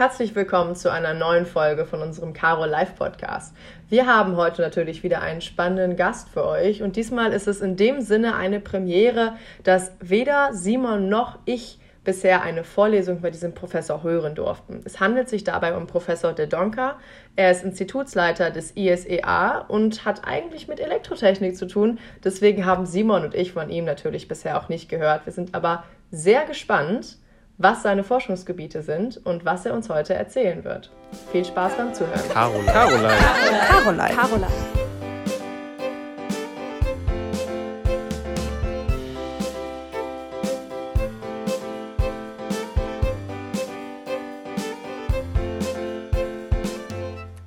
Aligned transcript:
Herzlich 0.00 0.34
willkommen 0.34 0.76
zu 0.76 0.90
einer 0.90 1.12
neuen 1.12 1.44
Folge 1.44 1.84
von 1.84 2.00
unserem 2.00 2.32
Caro 2.32 2.64
Live 2.64 2.94
Podcast. 2.94 3.54
Wir 3.90 4.06
haben 4.06 4.34
heute 4.36 4.62
natürlich 4.62 5.02
wieder 5.02 5.20
einen 5.20 5.42
spannenden 5.42 5.94
Gast 5.94 6.30
für 6.30 6.46
euch 6.46 6.82
und 6.82 6.96
diesmal 6.96 7.34
ist 7.34 7.46
es 7.46 7.60
in 7.60 7.76
dem 7.76 8.00
Sinne 8.00 8.34
eine 8.34 8.60
Premiere, 8.60 9.34
dass 9.62 9.92
weder 10.00 10.54
Simon 10.54 11.10
noch 11.10 11.38
ich 11.44 11.78
bisher 12.02 12.40
eine 12.40 12.64
Vorlesung 12.64 13.20
bei 13.20 13.30
diesem 13.30 13.52
Professor 13.52 14.02
hören 14.02 14.34
durften. 14.34 14.80
Es 14.86 15.00
handelt 15.00 15.28
sich 15.28 15.44
dabei 15.44 15.76
um 15.76 15.86
Professor 15.86 16.32
De 16.32 16.46
Donker. 16.46 16.96
Er 17.36 17.50
ist 17.50 17.62
Institutsleiter 17.62 18.50
des 18.50 18.74
ISEA 18.78 19.66
und 19.68 20.06
hat 20.06 20.26
eigentlich 20.26 20.66
mit 20.66 20.80
Elektrotechnik 20.80 21.58
zu 21.58 21.66
tun. 21.66 21.98
Deswegen 22.24 22.64
haben 22.64 22.86
Simon 22.86 23.24
und 23.24 23.34
ich 23.34 23.52
von 23.52 23.68
ihm 23.68 23.84
natürlich 23.84 24.28
bisher 24.28 24.58
auch 24.58 24.70
nicht 24.70 24.88
gehört. 24.88 25.26
Wir 25.26 25.34
sind 25.34 25.54
aber 25.54 25.84
sehr 26.10 26.46
gespannt 26.46 27.18
was 27.62 27.82
seine 27.82 28.02
Forschungsgebiete 28.02 28.82
sind 28.82 29.20
und 29.22 29.44
was 29.44 29.66
er 29.66 29.74
uns 29.74 29.90
heute 29.90 30.14
erzählen 30.14 30.64
wird. 30.64 30.90
Viel 31.30 31.44
Spaß 31.44 31.76
beim 31.76 31.92
Zuhören. 31.92 32.18
Caroline. 32.32 32.64
Caroline. 32.72 33.08
Caroline. 33.68 34.14
Caroline. 34.14 34.46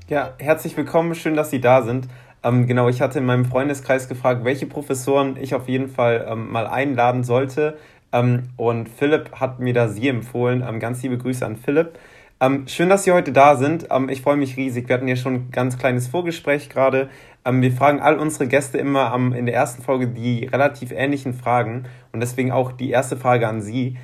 Ja, 0.07 0.35
herzlich 0.37 0.77
willkommen, 0.77 1.15
schön, 1.15 1.35
dass 1.35 1.49
Sie 1.49 1.59
da 1.59 1.81
sind. 1.81 2.07
Ähm, 2.43 2.67
genau, 2.67 2.89
ich 2.89 3.01
hatte 3.01 3.17
in 3.19 3.25
meinem 3.25 3.45
Freundeskreis 3.45 4.09
gefragt, 4.09 4.43
welche 4.43 4.67
Professoren 4.67 5.37
ich 5.37 5.55
auf 5.55 5.69
jeden 5.69 5.87
Fall 5.87 6.27
ähm, 6.29 6.51
mal 6.51 6.67
einladen 6.67 7.23
sollte. 7.23 7.77
Ähm, 8.13 8.43
und 8.55 8.87
Philipp 8.87 9.31
hat 9.33 9.59
mir 9.59 9.73
da 9.73 9.89
Sie 9.89 10.07
empfohlen. 10.07 10.63
Ähm, 10.65 10.79
ganz 10.79 11.03
liebe 11.03 11.17
Grüße 11.17 11.45
an 11.45 11.57
Philipp. 11.57 11.97
Ähm, 12.39 12.67
schön, 12.67 12.89
dass 12.89 13.03
Sie 13.03 13.11
heute 13.11 13.31
da 13.31 13.55
sind. 13.55 13.87
Ich 14.09 14.21
freue 14.21 14.37
mich 14.37 14.55
riesig. 14.55 14.87
Wir 14.87 14.95
hatten 14.95 15.07
ja 15.07 15.15
schon 15.15 15.33
ein 15.33 15.51
ganz 15.51 15.77
kleines 15.77 16.07
Vorgespräch 16.07 16.69
gerade. 16.69 17.09
Wir 17.45 17.71
fragen 17.71 17.99
all 17.99 18.19
unsere 18.19 18.47
Gäste 18.47 18.77
immer 18.77 19.13
in 19.35 19.45
der 19.45 19.55
ersten 19.55 19.83
Folge 19.83 20.07
die 20.07 20.45
relativ 20.45 20.91
ähnlichen 20.91 21.33
Fragen 21.33 21.85
und 22.11 22.21
deswegen 22.21 22.51
auch 22.51 22.71
die 22.71 22.89
erste 22.89 23.17
Frage 23.17 23.47
an 23.47 23.61
Sie. 23.61 23.97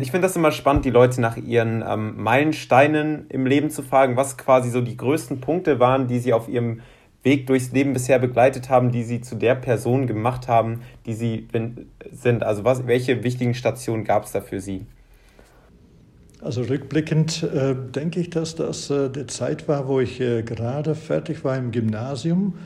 Ich 0.00 0.10
finde 0.10 0.26
das 0.26 0.36
immer 0.36 0.52
spannend, 0.52 0.84
die 0.84 0.90
Leute 0.90 1.20
nach 1.20 1.36
ihren 1.36 1.82
Meilensteinen 2.16 3.26
im 3.28 3.46
Leben 3.46 3.70
zu 3.70 3.82
fragen, 3.82 4.16
was 4.16 4.36
quasi 4.36 4.70
so 4.70 4.82
die 4.82 4.96
größten 4.98 5.40
Punkte 5.40 5.80
waren, 5.80 6.06
die 6.06 6.18
Sie 6.18 6.32
auf 6.32 6.48
Ihrem 6.48 6.80
Weg 7.24 7.46
durchs 7.46 7.72
Leben 7.72 7.94
bisher 7.94 8.18
begleitet 8.18 8.68
haben, 8.68 8.92
die 8.92 9.02
Sie 9.02 9.22
zu 9.22 9.34
der 9.34 9.54
Person 9.54 10.06
gemacht 10.06 10.46
haben, 10.46 10.80
die 11.06 11.14
Sie 11.14 11.48
sind? 12.12 12.42
Also 12.42 12.64
was, 12.64 12.86
welche 12.86 13.24
wichtigen 13.24 13.54
Stationen 13.54 14.04
gab 14.04 14.24
es 14.24 14.32
da 14.32 14.40
für 14.42 14.60
Sie? 14.60 14.86
Also 16.42 16.60
rückblickend 16.60 17.42
äh, 17.42 17.74
denke 17.74 18.20
ich, 18.20 18.28
dass 18.28 18.54
das 18.54 18.90
äh, 18.90 19.08
die 19.08 19.26
Zeit 19.26 19.66
war, 19.66 19.88
wo 19.88 20.00
ich 20.00 20.20
äh, 20.20 20.42
gerade 20.42 20.94
fertig 20.94 21.42
war 21.42 21.56
im 21.56 21.70
Gymnasium 21.70 22.58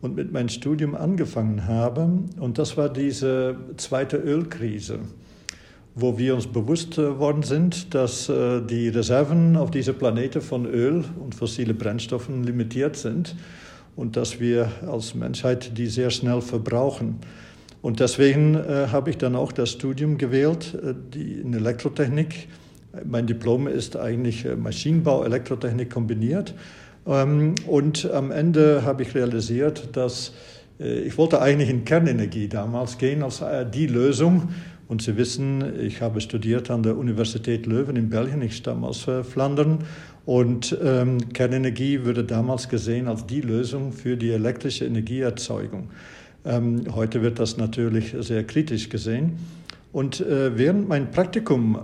und 0.00 0.16
mit 0.16 0.32
meinem 0.32 0.48
Studium 0.48 0.94
angefangen 0.94 1.66
habe. 1.66 2.08
Und 2.40 2.56
das 2.56 2.78
war 2.78 2.88
diese 2.88 3.56
zweite 3.76 4.16
Ölkrise, 4.16 5.00
wo 5.94 6.16
wir 6.16 6.34
uns 6.34 6.46
bewusst 6.46 6.96
äh, 6.96 7.18
worden 7.18 7.42
sind, 7.42 7.94
dass 7.94 8.30
äh, 8.30 8.62
die 8.62 8.88
Reserven 8.88 9.58
auf 9.58 9.70
dieser 9.70 9.92
Planete 9.92 10.40
von 10.40 10.64
Öl 10.64 11.04
und 11.20 11.34
fossile 11.34 11.74
Brennstoffen 11.74 12.44
limitiert 12.44 12.96
sind 12.96 13.36
und 13.98 14.16
dass 14.16 14.38
wir 14.38 14.70
als 14.86 15.16
Menschheit 15.16 15.76
die 15.76 15.88
sehr 15.88 16.10
schnell 16.10 16.40
verbrauchen. 16.40 17.16
Und 17.82 17.98
deswegen 17.98 18.54
äh, 18.54 18.86
habe 18.92 19.10
ich 19.10 19.18
dann 19.18 19.34
auch 19.34 19.50
das 19.50 19.72
Studium 19.72 20.18
gewählt, 20.18 20.78
äh, 20.80 20.94
die 21.12 21.40
in 21.40 21.52
Elektrotechnik. 21.52 22.46
Mein 23.04 23.26
Diplom 23.26 23.66
ist 23.66 23.96
eigentlich 23.96 24.44
äh, 24.44 24.54
Maschinenbau, 24.54 25.24
Elektrotechnik 25.24 25.90
kombiniert. 25.90 26.54
Ähm, 27.08 27.56
und 27.66 28.08
am 28.12 28.30
Ende 28.30 28.84
habe 28.84 29.02
ich 29.02 29.16
realisiert, 29.16 29.88
dass 29.96 30.32
äh, 30.78 31.00
ich 31.00 31.18
wollte 31.18 31.42
eigentlich 31.42 31.68
in 31.68 31.84
Kernenergie 31.84 32.46
damals 32.46 32.98
gehen 32.98 33.24
als 33.24 33.40
äh, 33.40 33.68
die 33.68 33.88
Lösung. 33.88 34.50
Und 34.86 35.02
Sie 35.02 35.16
wissen, 35.16 35.80
ich 35.80 36.02
habe 36.02 36.20
studiert 36.20 36.70
an 36.70 36.84
der 36.84 36.96
Universität 36.96 37.66
Leuven 37.66 37.96
in 37.96 38.10
Belgien. 38.10 38.42
Ich 38.42 38.56
stamme 38.56 38.86
aus 38.86 39.06
Flandern 39.28 39.80
und 40.28 40.76
ähm, 40.84 41.32
Kernenergie 41.32 42.04
wurde 42.04 42.22
damals 42.22 42.68
gesehen 42.68 43.08
als 43.08 43.24
die 43.24 43.40
Lösung 43.40 43.92
für 43.92 44.14
die 44.14 44.30
elektrische 44.30 44.84
Energieerzeugung. 44.84 45.88
Ähm, 46.44 46.84
heute 46.94 47.22
wird 47.22 47.38
das 47.38 47.56
natürlich 47.56 48.14
sehr 48.20 48.44
kritisch 48.44 48.90
gesehen. 48.90 49.38
Und 49.90 50.20
äh, 50.20 50.58
während 50.58 50.86
mein 50.86 51.10
Praktikum 51.10 51.78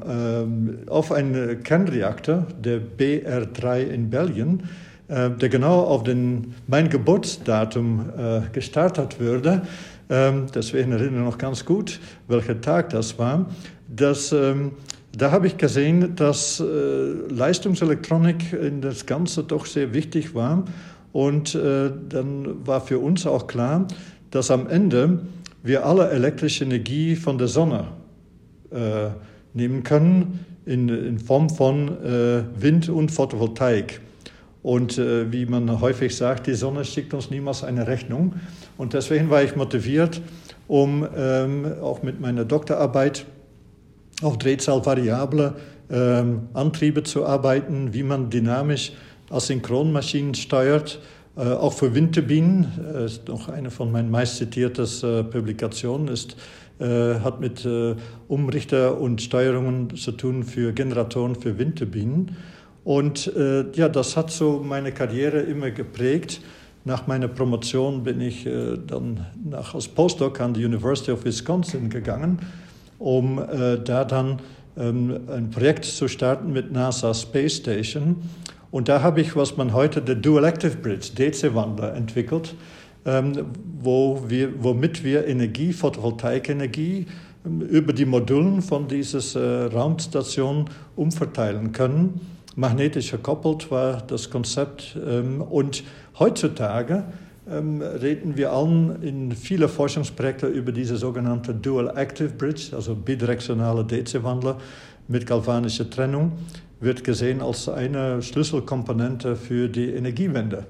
äh, 0.87 0.91
auf 0.91 1.11
einen 1.11 1.63
Kernreaktor, 1.63 2.47
der 2.63 2.83
BR3 2.83 3.85
in 3.85 4.11
Belgien, 4.11 4.65
äh, 5.09 5.31
der 5.31 5.49
genau 5.49 5.81
auf 5.81 6.03
den, 6.03 6.53
mein 6.67 6.91
Geburtsdatum 6.91 8.11
äh, 8.15 8.41
gestartet 8.53 9.23
wurde, 9.23 9.63
ähm, 10.11 10.49
deswegen 10.55 10.93
erinnere 10.93 11.21
ich 11.21 11.25
noch 11.25 11.39
ganz 11.39 11.65
gut, 11.65 11.99
welcher 12.29 12.61
Tag 12.61 12.91
das 12.91 13.19
war, 13.19 13.47
dass 13.89 14.33
ähm, 14.33 14.73
da 15.17 15.31
habe 15.31 15.47
ich 15.47 15.57
gesehen, 15.57 16.17
dass 16.17 16.61
äh, 16.61 16.65
Leistungselektronik 16.65 18.53
in 18.53 18.81
das 18.81 19.07
Ganze 19.07 19.45
doch 19.45 19.67
sehr 19.67 19.95
wichtig 19.95 20.35
war. 20.35 20.65
Und 21.13 21.55
äh, 21.55 21.91
dann 22.09 22.67
war 22.67 22.81
für 22.81 22.99
uns 22.99 23.27
auch 23.27 23.47
klar, 23.47 23.87
dass 24.31 24.51
am 24.51 24.69
Ende 24.69 25.21
wir 25.63 25.87
alle 25.87 26.11
elektrische 26.11 26.65
Energie 26.65 27.15
von 27.15 27.39
der 27.39 27.47
Sonne 27.47 27.89
äh, 28.71 29.11
nehmen 29.53 29.85
können 29.85 30.45
in, 30.67 30.89
in 30.89 31.19
Form 31.19 31.49
von 31.49 31.89
äh, 32.05 32.43
Wind 32.61 32.89
und 32.89 33.11
Photovoltaik. 33.11 34.01
Und 34.63 34.99
äh, 34.99 35.31
wie 35.31 35.47
man 35.47 35.81
häufig 35.81 36.17
sagt, 36.17 36.47
die 36.47 36.55
Sonne 36.55 36.85
schickt 36.85 37.15
uns 37.15 37.31
niemals 37.31 37.63
eine 37.63 37.87
Rechnung. 37.87 38.35
Und 38.77 38.95
deswegen 38.95 39.31
war 39.31 39.43
ich 39.43 39.55
motiviert, 39.55 40.21
um 40.67 41.07
ähm, 41.17 41.67
auch 41.81 42.03
mit 42.03 42.21
meiner 42.21 42.45
Doktorarbeit 42.45 43.27
auf 44.25 44.39
Drehzahlvariable 44.39 45.55
ähm, 45.91 46.49
Antriebe 46.55 47.03
zu 47.03 47.27
arbeiten, 47.27 47.93
wie 47.93 48.03
man 48.03 48.31
dynamisch 48.31 48.93
Asynchronmaschinen 49.31 50.35
steuert. 50.35 51.01
Äh, 51.37 51.41
auch 51.41 51.73
für 51.73 51.95
Windturbinen, 51.95 52.67
äh, 52.95 53.05
ist 53.05 53.29
noch 53.29 53.49
eine 53.49 53.71
von 53.71 53.93
meinen 53.93 54.11
meist 54.11 54.37
zitierten 54.37 54.87
äh, 55.03 55.25
Publikationen, 55.25 56.09
ist, 56.09 56.37
äh, 56.79 57.21
hat 57.21 57.41
mit 57.41 57.65
äh, 57.65 57.97
Umrichter 58.29 59.01
und 59.01 59.21
Steuerungen 59.21 59.95
zu 59.97 60.13
tun 60.13 60.43
für 60.43 60.73
Generatoren 60.73 61.35
für 61.35 61.59
Windturbinen. 61.59 62.37
Und 62.85 63.35
äh, 63.35 63.71
ja, 63.73 63.89
das 63.89 64.17
hat 64.17 64.31
so 64.31 64.63
meine 64.65 64.93
Karriere 64.93 65.41
immer 65.41 65.71
geprägt. 65.71 66.41
Nach 66.87 67.07
meiner 67.07 67.29
Promotion 67.29 68.05
bin 68.05 68.21
ich 68.21 68.47
dann 68.87 69.25
nach, 69.43 69.75
als 69.75 69.89
Postdoc 69.89 70.39
an 70.43 70.53
die 70.53 70.67
University 70.67 71.13
of 71.13 71.25
Wisconsin 71.25 71.89
gegangen 71.89 72.41
um 72.99 73.39
äh, 73.39 73.79
da 73.79 74.05
dann 74.05 74.41
ähm, 74.77 75.21
ein 75.29 75.51
Projekt 75.51 75.85
zu 75.85 76.09
starten 76.09 76.53
mit 76.53 76.73
NASA 76.73 77.15
Space 77.15 77.57
Station. 77.57 78.17
Und 78.71 78.89
da 78.89 79.03
habe 79.03 79.21
ich, 79.21 79.37
was 79.37 79.57
man 79.57 79.73
heute 79.73 80.03
der 80.03 80.17
Dual 80.17 80.45
Active 80.45 80.77
Bridge, 80.77 81.11
DC-Wandler, 81.17 81.95
entwickelt, 81.95 82.55
ähm, 83.07 83.47
wo 83.81 84.25
wir, 84.27 84.63
womit 84.63 85.05
wir 85.05 85.27
Energie, 85.27 85.73
Photovoltaikenergie, 85.73 87.07
ähm, 87.47 87.61
über 87.61 87.93
die 87.93 88.05
Modulen 88.05 88.63
von 88.63 88.89
dieser 88.89 89.41
äh, 89.41 89.67
Raumstation 89.67 90.65
umverteilen 90.97 91.73
können. 91.73 92.21
Magnetisch 92.57 93.11
gekoppelt 93.11 93.71
war 93.71 94.03
das 94.07 94.31
Konzept. 94.31 94.97
Ähm, 95.07 95.41
und 95.41 95.85
heutzutage 96.19 97.05
ähm, 97.51 97.83
reden 97.83 98.37
wir 98.37 98.53
allen 98.53 99.03
in 99.03 99.33
vielen 99.33 99.69
Forschungsprojekten 99.69 100.53
über 100.53 100.73
diese 100.73 100.97
sogenannte 100.97 101.55
Dual 101.55 101.93
Active 101.97 102.31
Bridge, 102.31 102.71
also 102.73 102.95
bidirektionale 102.95 103.85
DC-Wandler 103.85 104.59
mit 105.09 105.27
galvanischer 105.27 105.89
Trennung, 105.89 106.33
wird 106.81 107.05
gesehen 107.05 107.41
als 107.41 107.69
eine 107.69 108.23
Schlüsselkomponente 108.23 109.37
für 109.37 109.69
die 109.69 109.91
Energiewende. 109.91 110.65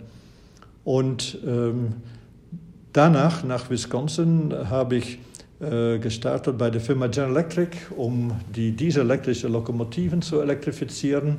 Und 0.84 1.38
ähm, 1.46 1.94
danach, 2.92 3.44
nach 3.44 3.70
Wisconsin, 3.70 4.52
habe 4.68 4.96
ich 4.96 5.18
äh, 5.60 5.98
gestartet 5.98 6.58
bei 6.58 6.70
der 6.70 6.80
Firma 6.80 7.06
General 7.06 7.36
Electric, 7.36 7.76
um 7.96 8.32
die 8.54 8.72
dieselelektrische 8.72 9.48
Lokomotiven 9.48 10.20
zu 10.20 10.40
elektrifizieren, 10.40 11.38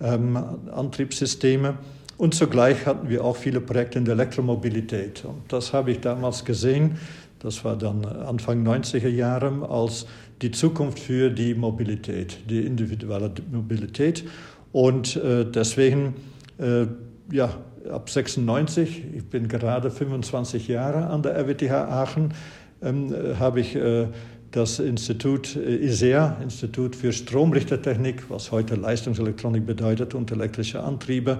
ähm, 0.00 0.38
Antriebssysteme. 0.72 1.74
Und 2.20 2.34
zugleich 2.34 2.84
hatten 2.84 3.08
wir 3.08 3.24
auch 3.24 3.34
viele 3.34 3.62
Projekte 3.62 3.98
in 3.98 4.04
der 4.04 4.12
Elektromobilität. 4.12 5.24
Und 5.24 5.50
das 5.50 5.72
habe 5.72 5.92
ich 5.92 6.00
damals 6.00 6.44
gesehen, 6.44 6.98
das 7.38 7.64
war 7.64 7.78
dann 7.78 8.04
Anfang 8.04 8.62
90er 8.62 9.08
Jahre, 9.08 9.66
als 9.70 10.04
die 10.42 10.50
Zukunft 10.50 10.98
für 10.98 11.30
die 11.30 11.54
Mobilität, 11.54 12.40
die 12.50 12.60
individuelle 12.66 13.32
Mobilität. 13.50 14.28
Und 14.70 15.16
äh, 15.16 15.46
deswegen, 15.46 16.12
äh, 16.58 16.88
ja, 17.32 17.54
ab 17.90 18.10
96, 18.10 19.02
ich 19.16 19.24
bin 19.24 19.48
gerade 19.48 19.90
25 19.90 20.68
Jahre 20.68 21.06
an 21.06 21.22
der 21.22 21.36
RWTH 21.38 21.72
Aachen, 21.72 22.34
ähm, 22.82 23.14
habe 23.38 23.60
ich 23.60 23.74
äh, 23.74 24.08
das 24.50 24.78
Institut 24.78 25.56
ISEA, 25.56 26.36
Institut 26.42 26.96
für 26.96 27.12
Stromrichtertechnik, 27.12 28.28
was 28.28 28.50
heute 28.50 28.74
Leistungselektronik 28.74 29.64
bedeutet, 29.64 30.14
und 30.14 30.30
elektrische 30.32 30.82
Antriebe 30.82 31.38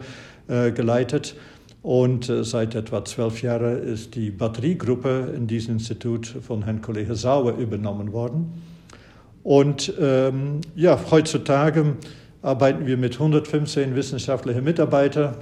geleitet. 0.75 1.37
Und 1.83 2.31
seit 2.43 2.75
etwa 2.75 3.05
zwölf 3.05 3.41
Jahren 3.41 3.83
ist 3.83 4.15
die 4.15 4.31
Batteriegruppe 4.31 5.33
in 5.35 5.47
diesem 5.47 5.75
Institut 5.75 6.27
von 6.27 6.65
Herrn 6.65 6.83
Kollege 6.83 7.15
Sauer 7.15 7.57
übernommen 7.57 8.13
worden. 8.13 8.53
Und 9.43 9.93
ähm, 9.99 10.61
ja, 10.75 10.99
heutzutage 11.11 11.97
arbeiten 12.43 12.87
wir 12.87 12.97
mit 12.97 13.15
115 13.15 13.95
wissenschaftlichen 13.95 14.65
Mitarbeitern 14.65 15.37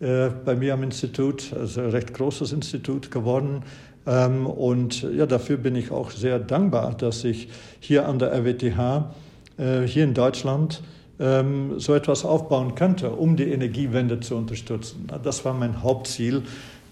äh, 0.00 0.30
bei 0.44 0.56
mir 0.56 0.74
am 0.74 0.82
Institut, 0.82 1.52
also 1.52 1.80
ein 1.80 1.90
recht 1.90 2.14
großes 2.14 2.52
Institut 2.52 3.10
geworden. 3.10 3.62
Ähm, 4.06 4.46
und 4.46 5.02
ja, 5.02 5.26
dafür 5.26 5.56
bin 5.56 5.76
ich 5.76 5.90
auch 5.90 6.10
sehr 6.10 6.38
dankbar, 6.38 6.94
dass 6.96 7.24
ich 7.24 7.48
hier 7.80 8.08
an 8.08 8.18
der 8.18 8.32
RWTH, 8.32 9.14
äh, 9.58 9.82
hier 9.82 10.04
in 10.04 10.14
Deutschland, 10.14 10.82
ähm, 11.20 11.78
so 11.78 11.94
etwas 11.94 12.24
aufbauen 12.24 12.74
könnte, 12.74 13.10
um 13.10 13.36
die 13.36 13.50
Energiewende 13.52 14.20
zu 14.20 14.36
unterstützen. 14.36 15.06
Das 15.22 15.44
war 15.44 15.52
mein 15.54 15.82
Hauptziel, 15.82 16.42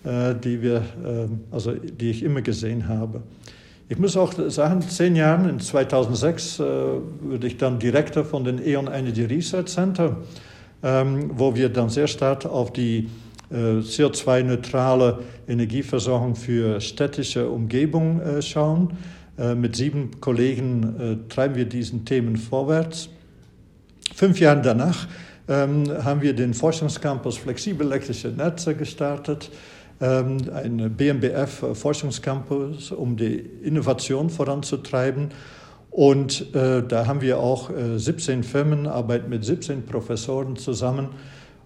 äh, 0.04 0.34
die, 0.34 0.62
wir, 0.62 0.76
äh, 0.76 1.28
also, 1.50 1.72
die 1.72 2.10
ich 2.10 2.22
immer 2.22 2.42
gesehen 2.42 2.88
habe. 2.88 3.22
Ich 3.88 3.98
muss 3.98 4.19
auch 4.19 4.34
sagen, 4.48 4.82
zehn 4.82 5.16
Jahren, 5.16 5.48
in 5.48 5.60
2006, 5.60 6.60
äh, 6.60 6.64
wurde 7.22 7.46
ich 7.46 7.56
dann 7.56 7.78
Direktor 7.78 8.25
von 8.25 8.44
den 8.44 8.64
E.ON 8.64 8.86
Energy 8.86 9.25
Research 9.25 9.69
Center, 9.69 10.19
ähm, 10.82 11.31
wo 11.34 11.54
wir 11.54 11.70
dann 11.70 11.88
sehr 11.88 12.06
stark 12.06 12.44
auf 12.44 12.72
die 12.72 13.08
äh, 13.50 13.81
CO2-neutrale 13.81 15.20
Energieversorgung 15.48 16.36
für 16.36 16.82
städtische 16.82 17.48
Umgebung 17.48 18.20
äh, 18.20 18.42
schauen. 18.42 18.90
Äh, 19.38 19.54
mit 19.54 19.74
sieben 19.74 20.20
Kollegen 20.20 21.24
treiben 21.31 21.54
wir 21.54 21.64
diesen 21.64 22.04
Themen 22.04 22.36
vorwärts. 22.36 23.08
Fünf 24.19 24.41
Jahre 24.41 24.61
danach 24.61 25.06
ähm, 25.47 25.85
haben 26.03 26.23
wir 26.23 26.35
den 26.35 26.53
Forschungscampus 26.53 27.37
Flexibel 27.37 27.87
elektrische 27.87 28.26
Netze 28.31 28.75
gestartet 28.75 29.49
ähm, 30.00 30.38
ein 30.53 30.93
BMBF-Forschungscampus, 30.97 32.91
um 32.91 33.17
die 33.17 33.37
Innovation 33.37 34.29
voranzutreiben. 34.29 35.29
Und 35.93 36.53
äh, 36.53 36.82
da 36.82 37.06
haben 37.06 37.20
wir 37.20 37.38
auch 37.38 37.70
äh, 37.70 37.97
17 37.97 38.43
Firmen, 38.43 38.88
arbeiten 38.88 39.29
mit 39.29 39.44
17 39.44 39.87
Professoren 39.87 40.56
zusammen, 40.56 41.11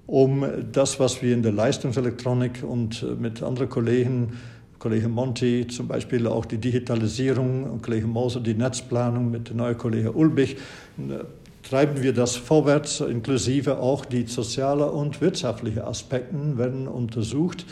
um 0.06 0.44
das, 0.72 1.00
was 1.00 1.22
wir 1.22 1.32
in 1.32 1.42
der 1.42 1.52
Leistungselektronik 1.52 2.62
und 2.62 3.02
äh, 3.02 3.14
mit 3.14 3.42
anderen 3.42 3.70
Kollegen, 3.70 4.38
Kollege 4.78 5.08
Monti 5.08 5.68
zum 5.68 5.88
Beispiel 5.88 6.26
auch 6.26 6.44
die 6.44 6.58
Digitalisierung 6.58 7.64
und 7.64 7.82
Kollege 7.82 8.06
Moser 8.06 8.40
die 8.40 8.52
Netzplanung 8.52 9.30
mit 9.30 9.48
der 9.48 9.56
neuen 9.56 9.78
Kollege 9.78 10.12
Ulbich, 10.12 10.58
äh, 10.98 11.24
treiben 11.62 12.02
wir 12.02 12.12
das 12.12 12.36
vorwärts, 12.36 13.00
inklusive 13.00 13.78
auch 13.78 14.04
die 14.04 14.26
sozialen 14.26 14.88
und 14.88 15.20
wirtschaftlichen 15.20 15.82
Aspekte 15.82 16.58
werden 16.58 16.88
untersucht 16.88 17.64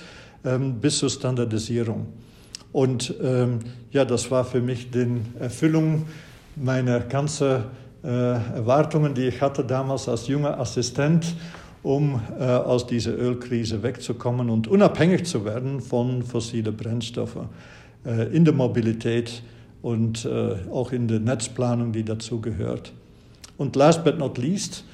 ähm, 0.45 0.81
bis 0.81 0.99
zur 0.99 1.11
Standardisierung. 1.11 2.07
Und 2.73 3.15
ähm, 3.23 3.59
ja, 3.91 4.05
das 4.05 4.31
war 4.31 4.45
für 4.45 4.61
mich 4.61 4.91
die 4.91 5.21
Erfüllung 5.39 6.07
meiner 6.57 7.01
ganzen 7.01 7.65
äh, 8.05 8.09
Erwartungen, 8.09 9.15
die 9.15 9.27
ich 9.27 9.41
hatte 9.41 9.65
damals 9.65 10.09
als 10.09 10.29
junger 10.29 10.59
Assistent, 10.59 11.35
um 11.83 12.21
äh, 12.39 12.45
aus 12.45 12.87
dieser 12.87 13.17
Ölkrise 13.17 13.83
wegzukommen 13.83 14.51
und 14.51 14.69
unabhängig 14.69 15.25
zu 15.25 15.45
werden 15.45 15.81
von 15.81 16.23
fossilen 16.23 16.77
Brennstoffen 16.77 17.49
äh, 18.05 18.35
in 18.35 18.45
der 18.45 18.55
Mobilität 18.55 19.43
und 19.83 20.25
äh, 20.25 20.57
auch 20.71 20.93
in 20.93 21.09
der 21.09 21.21
Netzplanung, 21.21 21.93
die 21.93 22.05
dazu 22.05 22.41
gehört. 22.41 22.93
Und 23.61 23.77
last 23.77 24.05
but 24.05 24.17
not 24.17 24.39
least, 24.39 24.85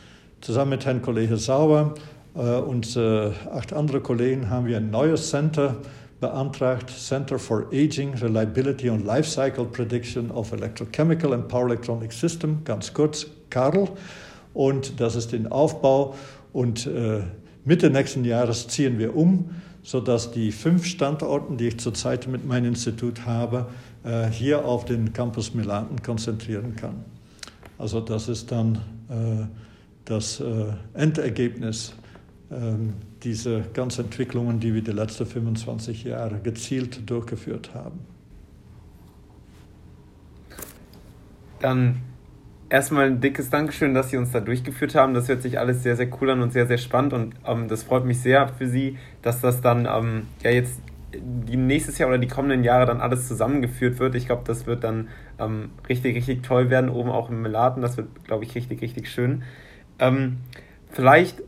zusammen 0.41 0.71
mit 0.71 0.85
Herrn 0.85 1.01
Kollege 1.01 1.37
Sauer 1.37 1.95
äh, 2.35 2.41
und 2.41 2.97
äh, 2.97 3.31
acht 3.53 3.73
andere 3.73 4.01
Kollegen 4.01 4.51
haben 4.51 4.67
wir 4.67 4.79
ein 4.79 4.91
neues 4.91 5.31
Center 5.31 5.77
beantragt, 6.19 6.91
Center 6.91 7.39
for 7.39 7.69
Aging, 7.73 8.15
Reliability 8.15 8.91
and 8.91 9.07
Lifecycle 9.07 9.67
Prediction 9.67 10.33
of 10.33 10.51
Electrochemical 10.51 11.33
and 11.33 11.47
Power 11.47 11.67
Electronic 11.67 12.13
System, 12.13 12.59
ganz 12.65 12.93
kurz 12.93 13.29
CARL. 13.51 13.89
Und 14.53 14.99
das 14.99 15.15
ist 15.15 15.33
in 15.33 15.47
Aufbau 15.47 16.17
und 16.53 16.89
äh, 16.89 17.21
Mitte 17.65 17.89
nächsten 17.89 18.25
Jahres 18.25 18.67
ziehen 18.67 18.99
wir 18.99 19.15
um, 19.15 19.51
sodass 19.85 20.33
die 20.33 20.51
fünf 20.51 20.87
Standorte, 20.87 21.55
die 21.55 21.69
ich 21.69 21.79
zurzeit 21.79 22.27
mit 22.27 22.45
meinem 22.45 22.71
Institut 22.71 23.27
habe, 23.27 23.67
äh, 24.03 24.27
hier 24.27 24.65
auf 24.65 24.85
den 24.85 25.13
Campus 25.13 25.55
Milan 25.55 26.03
konzentrieren 26.03 26.75
kann. 26.75 27.16
Also 27.79 28.01
das 28.01 28.29
ist 28.29 28.51
dann 28.53 28.77
äh, 29.09 29.47
das 30.05 30.41
äh, 30.41 30.73
Endergebnis 30.95 31.95
ähm, 32.51 32.95
diese 33.23 33.63
ganzen 33.75 34.05
Entwicklungen, 34.05 34.61
die 34.61 34.73
wir 34.75 34.83
die 34.83 34.93
letzten 34.93 35.27
25 35.27 36.05
Jahre 36.05 36.39
gezielt 36.39 37.09
durchgeführt 37.09 37.75
haben. 37.75 38.01
Dann 41.61 42.03
erstmal 42.69 43.07
ein 43.07 43.21
dickes 43.21 43.51
Dankeschön, 43.51 43.95
dass 43.95 44.11
Sie 44.11 44.17
uns 44.17 44.31
da 44.31 44.41
durchgeführt 44.41 44.95
haben. 44.95 45.15
Das 45.15 45.29
hört 45.29 45.43
sich 45.43 45.59
alles 45.59 45.83
sehr, 45.83 45.97
sehr 45.97 46.09
cool 46.21 46.31
an 46.31 46.43
und 46.43 46.53
sehr, 46.53 46.67
sehr 46.67 46.79
spannend 46.79 47.13
und 47.13 47.35
ähm, 47.47 47.69
das 47.69 47.83
freut 47.83 48.05
mich 48.05 48.21
sehr 48.21 48.49
für 48.49 48.69
Sie, 48.69 48.99
dass 49.23 49.41
das 49.41 49.61
dann 49.61 49.87
ähm, 49.87 50.29
ja 50.43 50.51
jetzt 50.51 50.81
die 51.21 51.57
nächstes 51.57 51.99
Jahr 51.99 52.09
oder 52.09 52.19
die 52.19 52.29
kommenden 52.29 52.65
Jahre 52.65 52.87
dann 52.87 53.01
alles 53.01 53.29
zusammengeführt 53.29 53.99
wird. 53.99 54.15
Ich 54.15 54.27
glaube, 54.27 54.43
das 54.47 54.67
wird 54.67 54.85
dann 54.85 55.09
ähm, 55.39 55.71
richtig, 55.89 56.17
richtig 56.17 56.43
toll 56.43 56.71
werden, 56.71 56.91
oben 56.91 57.11
auch 57.11 57.31
im 57.31 57.43
Melaten. 57.43 57.83
Das 57.83 57.97
wird, 57.97 58.25
glaube 58.25 58.45
ich, 58.45 58.55
richtig, 58.55 58.83
richtig 58.83 59.11
schön. 59.11 59.43
Ähm, 59.99 60.39
vielleicht 60.91 61.43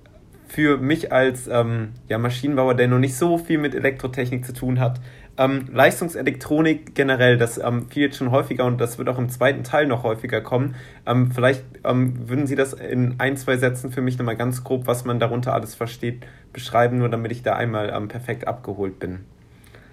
für 0.47 0.79
mich 0.79 1.13
als 1.13 1.47
ähm, 1.47 1.91
ja, 2.09 2.19
Maschinenbauer, 2.19 2.75
der 2.75 2.89
noch 2.89 2.99
nicht 2.99 3.17
so 3.17 3.39
viel 3.39 3.59
mit 3.59 3.75
Elektrotechnik 3.75 4.45
zu 4.45 4.55
tun 4.55 4.81
hat, 4.81 5.01
ähm, 5.39 5.67
Leistungselektronik 5.73 6.97
generell, 6.97 7.39
das 7.39 7.59
ähm, 7.59 7.89
fiel 7.89 8.05
jetzt 8.05 8.17
schon 8.17 8.33
häufiger 8.33 8.65
und 8.65 8.81
das 8.81 8.99
wird 8.99 9.09
auch 9.09 9.19
im 9.19 9.29
zweiten 9.29 9.63
Teil 9.63 9.87
noch 9.87 10.03
häufiger 10.03 10.41
kommen. 10.41 10.75
Ähm, 11.07 11.31
vielleicht 11.31 11.65
würden 11.85 12.47
Sie 12.47 12.57
das 12.57 12.73
in 12.73 13.15
ein, 13.19 13.37
zwei 13.37 13.57
Sätzen 13.57 13.93
für 13.93 14.03
mich 14.03 14.19
nochmal 14.19 14.37
ganz 14.37 14.65
grob, 14.65 14.87
was 14.87 15.05
man 15.05 15.21
darunter 15.21 15.55
alles 15.55 15.77
versteht, 15.77 16.27
beschreiben, 16.53 16.99
nur 16.99 17.09
damit 17.09 17.31
ich 17.31 17.43
da 17.43 17.55
einmal 17.55 17.89
perfekt 18.09 18.49
abgeholt 18.49 18.99
bin. 18.99 19.21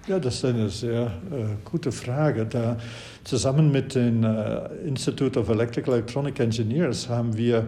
Ja, 0.08 0.20
das 0.20 0.36
ist 0.36 0.46
eine 0.46 0.70
sehr 0.70 1.08
äh, 1.32 1.56
gute 1.64 1.92
Frage. 1.92 2.46
Da 2.46 2.78
zusammen 3.24 3.72
mit 3.72 3.96
dem 3.96 4.24
äh, 4.24 4.68
Institute 4.86 5.40
of 5.40 5.50
Electrical 5.50 5.96
Electronic 5.96 6.40
Engineers 6.40 7.10
haben 7.10 7.36
wir 7.36 7.68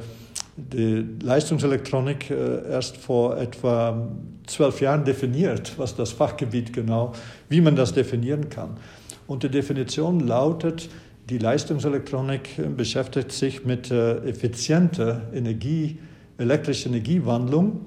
die 0.55 1.03
Leistungselektronik 1.23 2.29
äh, 2.29 2.69
erst 2.69 2.97
vor 2.97 3.37
etwa 3.37 4.07
zwölf 4.45 4.81
Jahren 4.81 5.03
definiert, 5.03 5.73
was 5.77 5.95
das 5.95 6.11
Fachgebiet 6.11 6.73
genau, 6.73 7.13
wie 7.49 7.59
man 7.59 7.75
das 7.75 7.91
definieren 7.91 8.49
kann. 8.49 8.77
Und 9.25 9.41
die 9.41 9.49
Definition 9.49 10.19
lautet, 10.19 10.89
die 11.31 11.39
Leistungselektronik 11.39 12.77
beschäftigt 12.77 13.31
sich 13.31 13.65
mit 13.65 13.89
äh, 13.89 14.17
effizienter 14.29 15.23
Energie, 15.33 15.97
elektrischer 16.37 16.89
Energiewandlung 16.89 17.81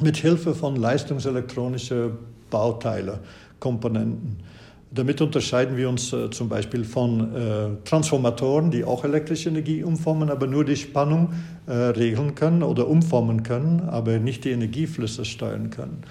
mit 0.00 0.18
Hilfe 0.18 0.54
von 0.54 0.76
leistungselektronischer 0.76 2.12
Bauteile, 2.50 3.20
Komponenten. 3.58 4.38
Damit 4.92 5.20
unterscheiden 5.20 5.76
wir 5.76 5.88
uns 5.88 6.12
äh, 6.12 6.30
zum 6.30 6.48
Beispiel 6.48 6.84
von 6.84 7.34
äh, 7.34 7.68
Transformatoren, 7.84 8.72
die 8.72 8.84
auch 8.84 9.04
elektrische 9.04 9.48
Energie 9.48 9.84
umformen, 9.84 10.30
aber 10.30 10.48
nur 10.48 10.64
die 10.64 10.76
Spannung 10.76 11.32
äh, 11.66 11.72
regeln 11.72 12.34
können 12.34 12.64
oder 12.64 12.88
umformen 12.88 13.44
können, 13.44 13.88
aber 13.88 14.18
nicht 14.18 14.44
die 14.44 14.50
Energieflüsse 14.50 15.24
steuern 15.24 15.70
können. 15.70 16.02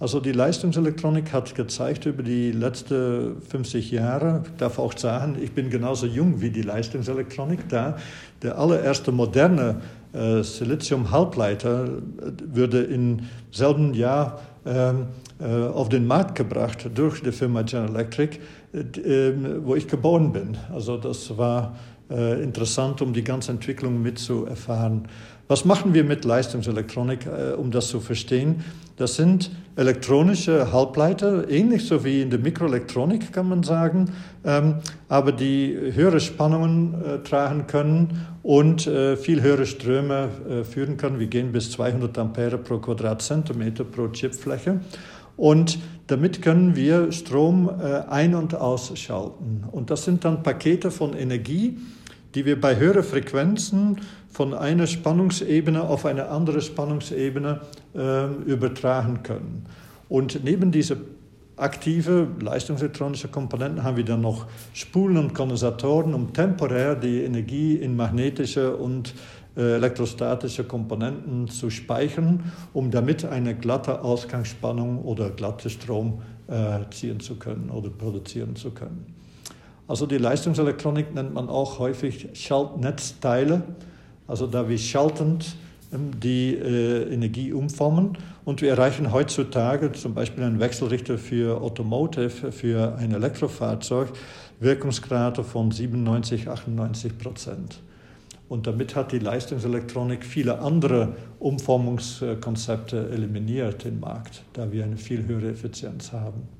Also 0.00 0.20
die 0.20 0.30
Leistungselektronik 0.30 1.32
hat 1.32 1.56
gezeigt 1.56 2.06
über 2.06 2.22
die 2.22 2.52
letzten 2.52 3.42
50 3.42 3.90
Jahre, 3.90 4.42
ich 4.44 4.56
darf 4.56 4.78
auch 4.78 4.96
sagen, 4.96 5.36
ich 5.42 5.52
bin 5.52 5.70
genauso 5.70 6.06
jung 6.06 6.40
wie 6.40 6.50
die 6.50 6.62
Leistungselektronik 6.62 7.68
da. 7.68 7.96
Der 8.42 8.58
allererste 8.58 9.10
moderne 9.10 9.80
äh, 10.12 10.42
Silizium-Halbleiter 10.42 11.84
äh, 11.84 11.90
würde 12.46 12.82
im 12.82 13.20
selben 13.50 13.92
Jahr 13.92 14.40
auf 14.64 15.88
den 15.88 16.06
Markt 16.06 16.34
gebracht 16.34 16.90
durch 16.94 17.22
die 17.22 17.32
Firma 17.32 17.62
General 17.62 17.94
Electric, 17.94 18.38
äh, 18.72 19.28
ähm, 19.28 19.62
wo 19.64 19.74
ich 19.74 19.88
geboren 19.88 20.32
bin. 20.32 20.56
Also 20.72 20.96
das 20.96 21.36
war 21.36 21.76
äh, 22.10 22.42
interessant, 22.42 23.00
um 23.02 23.12
die 23.12 23.24
ganze 23.24 23.52
Entwicklung 23.52 24.02
mitzuerfahren. 24.02 25.08
Was 25.46 25.64
machen 25.64 25.94
wir 25.94 26.04
mit 26.04 26.24
Leistungselektronik, 26.24 27.20
um 27.56 27.70
das 27.70 27.88
zu 27.88 28.00
verstehen? 28.00 28.62
Das 28.98 29.16
sind 29.16 29.50
elektronische 29.76 30.72
Halbleiter, 30.72 31.48
ähnlich 31.48 31.86
so 31.86 32.04
wie 32.04 32.20
in 32.20 32.30
der 32.30 32.40
Mikroelektronik, 32.40 33.32
kann 33.32 33.48
man 33.48 33.62
sagen, 33.62 34.10
ähm, 34.44 34.74
aber 35.08 35.32
die 35.32 35.74
höhere 35.94 36.20
Spannungen 36.20 37.22
tragen 37.24 37.66
können 37.66 38.26
und 38.42 38.82
viel 38.82 39.42
höhere 39.42 39.66
Ströme 39.66 40.64
führen 40.68 40.96
können. 40.96 41.18
Wir 41.18 41.26
gehen 41.26 41.52
bis 41.52 41.70
200 41.72 42.16
Ampere 42.18 42.58
pro 42.58 42.78
Quadratzentimeter 42.78 43.84
pro 43.84 44.08
Chipfläche. 44.08 44.80
Und 45.38 45.78
damit 46.08 46.42
können 46.42 46.74
wir 46.74 47.12
Strom 47.12 47.68
äh, 47.68 48.00
ein- 48.10 48.34
und 48.34 48.56
ausschalten. 48.56 49.64
Und 49.70 49.90
das 49.90 50.04
sind 50.04 50.24
dann 50.24 50.42
Pakete 50.42 50.90
von 50.90 51.14
Energie, 51.14 51.78
die 52.34 52.44
wir 52.44 52.60
bei 52.60 52.76
höheren 52.76 53.02
Frequenzen 53.02 54.00
von 54.30 54.54
einer 54.54 54.86
Spannungsebene 54.86 55.82
auf 55.82 56.06
eine 56.06 56.28
andere 56.28 56.60
Spannungsebene 56.60 57.60
äh, 57.94 58.26
übertragen 58.44 59.22
können. 59.22 59.66
Und 60.08 60.44
neben 60.44 60.70
diese 60.70 60.98
aktive 61.56 62.28
leistungselektronische 62.40 63.28
Komponenten 63.28 63.82
haben 63.82 63.96
wir 63.96 64.04
dann 64.04 64.20
noch 64.20 64.46
Spulen 64.72 65.16
und 65.16 65.34
Kondensatoren, 65.34 66.14
um 66.14 66.32
temporär 66.32 66.94
die 66.94 67.22
Energie 67.24 67.74
in 67.76 67.96
magnetische 67.96 68.76
und 68.76 69.14
äh, 69.56 69.74
elektrostatische 69.74 70.64
Komponenten 70.64 71.48
zu 71.48 71.70
speichern, 71.70 72.52
um 72.72 72.90
damit 72.90 73.24
eine 73.24 73.56
glatte 73.56 74.02
Ausgangsspannung 74.02 75.02
oder 75.02 75.30
glatte 75.30 75.68
Strom 75.68 76.22
äh, 76.46 76.78
ziehen 76.90 77.20
zu 77.20 77.36
können 77.36 77.70
oder 77.70 77.90
produzieren 77.90 78.54
zu 78.54 78.70
können. 78.70 79.17
Also 79.88 80.04
die 80.04 80.18
Leistungselektronik 80.18 81.14
nennt 81.14 81.32
man 81.32 81.48
auch 81.48 81.78
häufig 81.78 82.28
Schaltnetzteile, 82.34 83.62
also 84.26 84.46
da 84.46 84.68
wir 84.68 84.76
schaltend 84.76 85.56
ähm, 85.92 86.20
die 86.20 86.54
äh, 86.54 87.12
Energie 87.12 87.54
umformen 87.54 88.18
und 88.44 88.60
wir 88.60 88.68
erreichen 88.68 89.12
heutzutage 89.12 89.92
zum 89.92 90.12
Beispiel 90.12 90.44
einen 90.44 90.60
Wechselrichter 90.60 91.16
für 91.16 91.62
Automotive, 91.62 92.52
für 92.52 92.96
ein 92.96 93.12
Elektrofahrzeug, 93.12 94.10
Wirkungsgrade 94.60 95.42
von 95.42 95.70
97, 95.70 96.48
98 96.48 97.16
Prozent. 97.16 97.80
Und 98.50 98.66
damit 98.66 98.94
hat 98.94 99.12
die 99.12 99.18
Leistungselektronik 99.18 100.24
viele 100.24 100.58
andere 100.58 101.16
Umformungskonzepte 101.38 103.08
eliminiert 103.10 103.86
im 103.86 104.00
Markt, 104.00 104.42
da 104.52 104.70
wir 104.70 104.84
eine 104.84 104.96
viel 104.98 105.26
höhere 105.26 105.50
Effizienz 105.50 106.12
haben. 106.12 106.57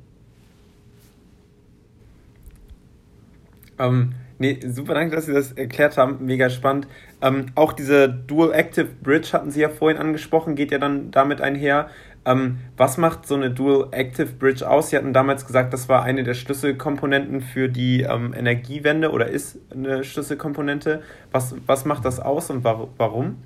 Ähm, 3.78 4.14
nee, 4.38 4.58
super 4.66 4.94
danke, 4.94 5.16
dass 5.16 5.26
Sie 5.26 5.32
das 5.32 5.52
erklärt 5.52 5.97
haben. 5.97 6.25
Mega 6.25 6.50
spannend. 6.50 6.87
Ähm, 7.20 7.47
auch 7.54 7.73
diese 7.73 8.08
Dual 8.08 8.52
Active 8.52 8.88
Bridge 9.02 9.28
hatten 9.32 9.50
Sie 9.50 9.61
ja 9.61 9.68
vorhin 9.68 9.99
angesprochen, 9.99 10.54
geht 10.54 10.70
ja 10.70 10.78
dann 10.78 11.11
damit 11.11 11.40
einher. 11.40 11.88
Ähm, 12.25 12.58
was 12.76 12.99
macht 12.99 13.26
so 13.26 13.37
eine 13.37 13.50
Dual 13.50 13.88
Active 13.92 14.32
Bridge 14.38 14.68
aus? 14.68 14.90
Sie 14.90 14.97
hatten 14.97 15.12
damals 15.12 15.47
gesagt, 15.47 15.73
das 15.73 15.88
war 15.88 16.02
eine 16.02 16.25
der 16.25 16.35
Schlüsselkomponenten 16.35 17.40
für 17.40 17.68
die 17.68 18.02
ähm, 18.02 18.35
Energiewende 18.35 19.11
oder 19.11 19.28
ist 19.28 19.58
eine 19.70 20.04
Schlüsselkomponente. 20.04 21.02
Was, 21.32 21.54
was 21.66 21.85
macht 21.85 22.04
das 22.04 22.20
aus 22.20 22.50
und 22.50 22.64
war, 22.64 22.88
warum? 22.97 23.37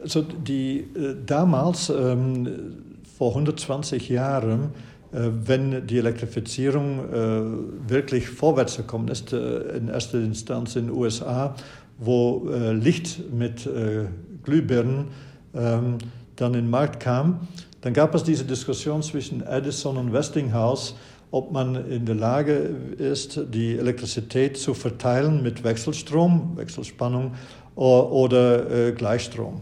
Also 0.00 0.22
die 0.22 0.86
äh, 0.96 1.16
damals, 1.24 1.90
ähm, 1.90 2.86
vor 3.16 3.30
120 3.30 4.08
Jahren, 4.08 4.72
wenn 5.12 5.86
die 5.86 5.98
Elektrifizierung 5.98 6.98
äh, 6.98 7.90
wirklich 7.90 8.28
vorwärts 8.28 8.76
gekommen 8.76 9.08
ist, 9.08 9.32
äh, 9.32 9.76
in 9.76 9.88
erster 9.88 10.18
Instanz 10.18 10.76
in 10.76 10.86
den 10.86 10.96
USA, 10.96 11.54
wo 11.98 12.50
äh, 12.50 12.72
Licht 12.72 13.32
mit 13.32 13.66
äh, 13.66 14.06
Glühbirnen 14.42 15.08
ähm, 15.54 15.98
dann 16.36 16.54
in 16.54 16.62
den 16.62 16.70
Markt 16.70 17.00
kam, 17.00 17.48
dann 17.80 17.94
gab 17.94 18.14
es 18.14 18.24
diese 18.24 18.44
Diskussion 18.44 19.02
zwischen 19.02 19.46
Edison 19.46 19.96
und 19.96 20.12
Westinghouse, 20.12 20.96
ob 21.30 21.52
man 21.52 21.90
in 21.90 22.04
der 22.04 22.14
Lage 22.14 22.52
ist, 22.98 23.40
die 23.52 23.76
Elektrizität 23.78 24.56
zu 24.56 24.74
verteilen 24.74 25.42
mit 25.42 25.64
Wechselstrom, 25.64 26.56
Wechselspannung 26.56 27.34
oder 27.74 28.88
äh, 28.88 28.92
Gleichstrom. 28.92 29.60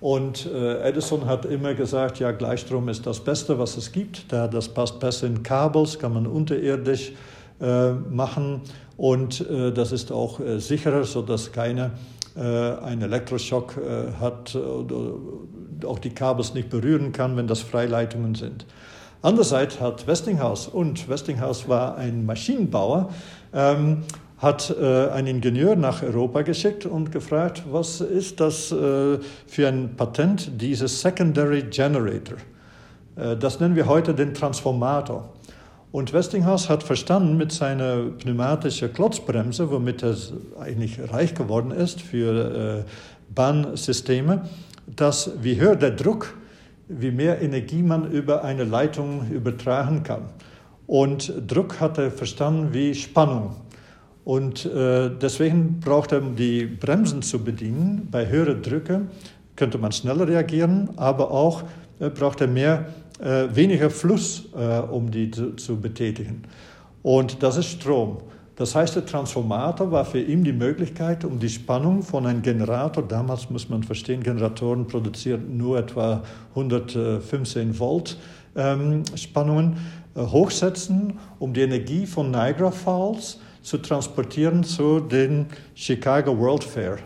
Und 0.00 0.46
äh, 0.46 0.88
Edison 0.88 1.26
hat 1.26 1.44
immer 1.44 1.74
gesagt, 1.74 2.20
ja, 2.20 2.30
Gleichstrom 2.32 2.88
ist 2.88 3.06
das 3.06 3.20
Beste, 3.20 3.58
was 3.58 3.76
es 3.76 3.92
gibt. 3.92 4.32
Da, 4.32 4.48
das 4.48 4.68
passt 4.68 4.98
besser 4.98 5.26
in 5.26 5.42
Kabels, 5.42 5.98
kann 5.98 6.14
man 6.14 6.26
unterirdisch 6.26 7.12
äh, 7.60 7.92
machen 7.92 8.62
und 8.96 9.48
äh, 9.48 9.72
das 9.72 9.92
ist 9.92 10.10
auch 10.10 10.40
äh, 10.40 10.58
sicherer, 10.58 11.04
sodass 11.04 11.52
keiner 11.52 11.90
äh, 12.36 12.40
einen 12.40 13.02
Elektroschock 13.02 13.76
äh, 13.76 14.12
hat 14.18 14.54
oder 14.54 15.14
auch 15.86 15.98
die 15.98 16.10
Kabels 16.10 16.54
nicht 16.54 16.70
berühren 16.70 17.12
kann, 17.12 17.36
wenn 17.36 17.46
das 17.46 17.60
Freileitungen 17.60 18.34
sind. 18.34 18.66
Andererseits 19.22 19.80
hat 19.80 20.06
Westinghouse, 20.06 20.68
und 20.68 21.08
Westinghouse 21.08 21.68
war 21.68 21.96
ein 21.96 22.24
Maschinenbauer, 22.24 23.10
ähm, 23.52 24.04
hat 24.40 24.74
äh, 24.80 25.08
einen 25.10 25.36
Ingenieur 25.36 25.76
nach 25.76 26.02
Europa 26.02 26.42
geschickt 26.42 26.86
und 26.86 27.12
gefragt, 27.12 27.64
was 27.70 28.00
ist 28.00 28.40
das 28.40 28.72
äh, 28.72 29.18
für 29.46 29.68
ein 29.68 29.96
Patent, 29.96 30.60
dieses 30.60 31.00
Secondary 31.02 31.62
Generator. 31.64 32.38
Äh, 33.16 33.36
das 33.36 33.60
nennen 33.60 33.76
wir 33.76 33.86
heute 33.86 34.14
den 34.14 34.32
Transformator. 34.32 35.28
Und 35.92 36.12
Westinghouse 36.12 36.68
hat 36.68 36.84
verstanden 36.84 37.36
mit 37.36 37.52
seiner 37.52 37.96
pneumatischen 38.18 38.92
Klotzbremse, 38.92 39.70
womit 39.70 40.02
er 40.02 40.14
eigentlich 40.58 40.98
reich 41.12 41.34
geworden 41.34 41.72
ist 41.72 42.00
für 42.00 42.84
äh, 42.86 42.90
Bahnsysteme, 43.34 44.48
dass 44.86 45.32
wie 45.42 45.60
höher 45.60 45.76
der 45.76 45.90
Druck, 45.90 46.34
wie 46.88 47.10
mehr 47.10 47.42
Energie 47.42 47.82
man 47.82 48.10
über 48.10 48.42
eine 48.42 48.64
Leitung 48.64 49.30
übertragen 49.30 50.02
kann. 50.02 50.22
Und 50.86 51.32
Druck 51.46 51.78
hat 51.78 51.98
er 51.98 52.10
verstanden 52.10 52.72
wie 52.72 52.94
Spannung. 52.94 53.56
Und 54.24 54.66
äh, 54.66 55.10
deswegen 55.10 55.80
braucht 55.80 56.12
er, 56.12 56.22
um 56.22 56.36
die 56.36 56.66
Bremsen 56.66 57.22
zu 57.22 57.42
bedienen, 57.42 58.08
bei 58.10 58.28
höheren 58.28 58.62
Drücke 58.62 59.02
könnte 59.56 59.78
man 59.78 59.92
schneller 59.92 60.26
reagieren, 60.26 60.90
aber 60.96 61.30
auch 61.30 61.62
äh, 61.98 62.10
braucht 62.10 62.40
er 62.40 62.46
mehr, 62.46 62.86
äh, 63.20 63.48
weniger 63.54 63.90
Fluss, 63.90 64.48
äh, 64.56 64.78
um 64.78 65.10
die 65.10 65.30
zu, 65.30 65.56
zu 65.56 65.80
betätigen. 65.80 66.42
Und 67.02 67.42
das 67.42 67.56
ist 67.56 67.66
Strom. 67.66 68.18
Das 68.56 68.74
heißt, 68.74 68.94
der 68.94 69.06
Transformator 69.06 69.90
war 69.90 70.04
für 70.04 70.20
ihn 70.20 70.44
die 70.44 70.52
Möglichkeit, 70.52 71.24
um 71.24 71.38
die 71.38 71.48
Spannung 71.48 72.02
von 72.02 72.26
einem 72.26 72.42
Generator, 72.42 73.02
damals 73.02 73.48
muss 73.48 73.70
man 73.70 73.82
verstehen, 73.82 74.22
Generatoren 74.22 74.86
produzieren 74.86 75.56
nur 75.56 75.78
etwa 75.78 76.22
115 76.50 77.78
Volt 77.78 78.18
ähm, 78.54 79.02
Spannungen, 79.14 79.78
äh, 80.14 80.20
hochsetzen, 80.20 81.14
um 81.38 81.54
die 81.54 81.62
Energie 81.62 82.04
von 82.04 82.30
Niagara 82.30 82.70
Falls 82.70 83.38
zu 83.62 83.78
transportieren 83.78 84.64
zu 84.64 85.00
den 85.00 85.46
Chicago 85.74 86.38
World 86.38 86.64
Fair 86.64 86.98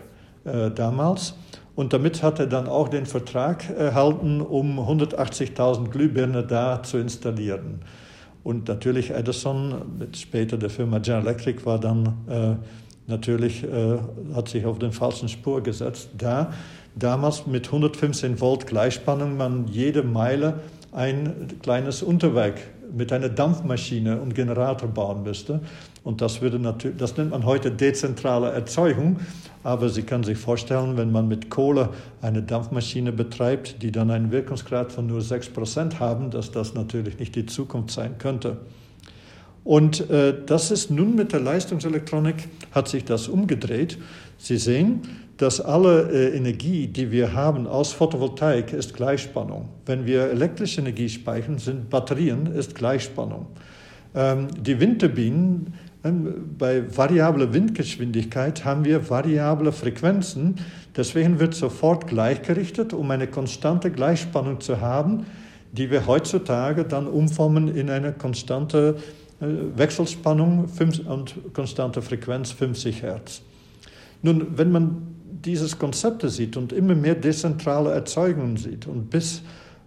äh, 0.45 0.71
damals. 0.71 1.35
Und 1.75 1.91
damit 1.91 2.23
hat 2.23 2.39
er 2.39 2.47
dann 2.47 2.67
auch 2.67 2.87
den 2.87 3.05
Vertrag 3.05 3.69
erhalten, 3.69 4.41
um 4.41 4.79
180.000 4.79 5.89
Glühbirnen 5.89 6.47
da 6.47 6.81
zu 6.81 6.97
installieren. 6.97 7.81
Und 8.43 8.67
natürlich 8.67 9.11
Edison, 9.11 9.97
mit 9.99 10.15
später 10.15 10.57
der 10.57 10.69
Firma 10.69 10.99
General 10.99 11.25
Electric, 11.25 11.65
war 11.65 11.79
dann 11.79 12.13
äh, 12.29 12.55
natürlich, 13.07 13.63
äh, 13.63 13.97
hat 14.33 14.49
sich 14.49 14.65
auf 14.65 14.79
den 14.79 14.91
falschen 14.91 15.27
Spur 15.27 15.61
gesetzt, 15.61 16.09
da 16.17 16.53
damals 16.95 17.45
mit 17.45 17.65
115 17.65 18.39
Volt 18.39 18.67
Gleichspannung 18.67 19.35
man 19.35 19.67
jede 19.67 20.03
Meile 20.03 20.61
ein 20.91 21.47
kleines 21.61 22.01
Unterwerk 22.03 22.61
mit 22.95 23.11
einer 23.11 23.29
Dampfmaschine 23.29 24.21
und 24.21 24.33
Generator 24.33 24.87
bauen 24.87 25.23
müsste. 25.23 25.59
Und 26.05 26.21
das, 26.21 26.39
würde 26.39 26.59
natürlich, 26.59 26.97
das 26.97 27.17
nennt 27.17 27.31
man 27.31 27.45
heute 27.45 27.71
dezentrale 27.71 28.51
Erzeugung. 28.51 29.19
Aber 29.63 29.89
Sie 29.89 30.03
können 30.03 30.23
sich 30.23 30.37
vorstellen, 30.37 30.97
wenn 30.97 31.11
man 31.11 31.27
mit 31.27 31.49
Kohle 31.49 31.89
eine 32.21 32.43
Dampfmaschine 32.43 33.11
betreibt, 33.11 33.81
die 33.81 33.91
dann 33.91 34.11
einen 34.11 34.31
Wirkungsgrad 34.31 34.91
von 34.91 35.07
nur 35.07 35.21
6% 35.21 35.99
haben, 35.99 36.29
dass 36.29 36.51
das 36.51 36.75
natürlich 36.75 37.17
nicht 37.17 37.35
die 37.35 37.47
Zukunft 37.47 37.89
sein 37.89 38.19
könnte. 38.19 38.57
Und 39.63 40.07
äh, 40.11 40.35
das 40.45 40.69
ist 40.69 40.91
nun 40.91 41.15
mit 41.15 41.33
der 41.33 41.39
Leistungselektronik, 41.39 42.49
hat 42.71 42.87
sich 42.87 43.03
das 43.03 43.27
umgedreht. 43.27 43.97
Sie 44.37 44.57
sehen, 44.57 45.01
dass 45.37 45.59
alle 45.59 46.11
äh, 46.11 46.37
Energie, 46.37 46.85
die 46.85 47.11
wir 47.11 47.33
haben 47.33 47.65
aus 47.65 47.93
Photovoltaik, 47.93 48.73
ist 48.73 48.93
Gleichspannung. 48.93 49.69
Wenn 49.87 50.05
wir 50.05 50.29
elektrische 50.29 50.81
Energie 50.81 51.09
speichern, 51.09 51.57
sind 51.57 51.89
Batterien, 51.89 52.45
ist 52.45 52.75
Gleichspannung. 52.75 53.47
Ähm, 54.13 54.47
die 54.61 54.79
Windturbinen 54.79 55.73
bei 56.05 56.95
variabler 56.95 57.51
Windgeschwindigkeit 57.53 58.63
haben 58.63 58.85
wir 58.85 59.09
variable 59.09 59.71
Frequenzen. 59.71 60.55
Deswegen 60.95 61.39
wird 61.39 61.55
sofort 61.55 62.05
gleichgerichtet, 62.07 62.93
um 62.93 63.09
eine 63.09 63.27
konstante 63.27 63.89
Gleichspannung 63.89 64.61
zu 64.61 64.81
haben, 64.81 65.25
die 65.71 65.89
wir 65.89 66.05
heutzutage 66.05 66.83
dann 66.83 67.07
umformen 67.07 67.75
in 67.75 67.89
eine 67.89 68.13
konstante 68.13 68.97
äh, 69.41 69.45
Wechselspannung 69.75 70.69
und 71.07 71.53
konstante 71.53 72.01
Frequenz 72.03 72.51
50 72.51 73.01
Hertz. 73.01 73.41
Nun, 74.21 74.57
wenn 74.57 74.71
man 74.71 75.15
dieses 75.43 75.79
Konzepte 75.79 76.29
sieht 76.29 76.55
und 76.55 76.71
immer 76.71 76.95
mehr 76.95 77.15
dezentrale 77.15 77.91
Erzeugungen 77.91 78.57
sieht 78.57 78.85
und 78.85 79.09
bis 79.09 79.41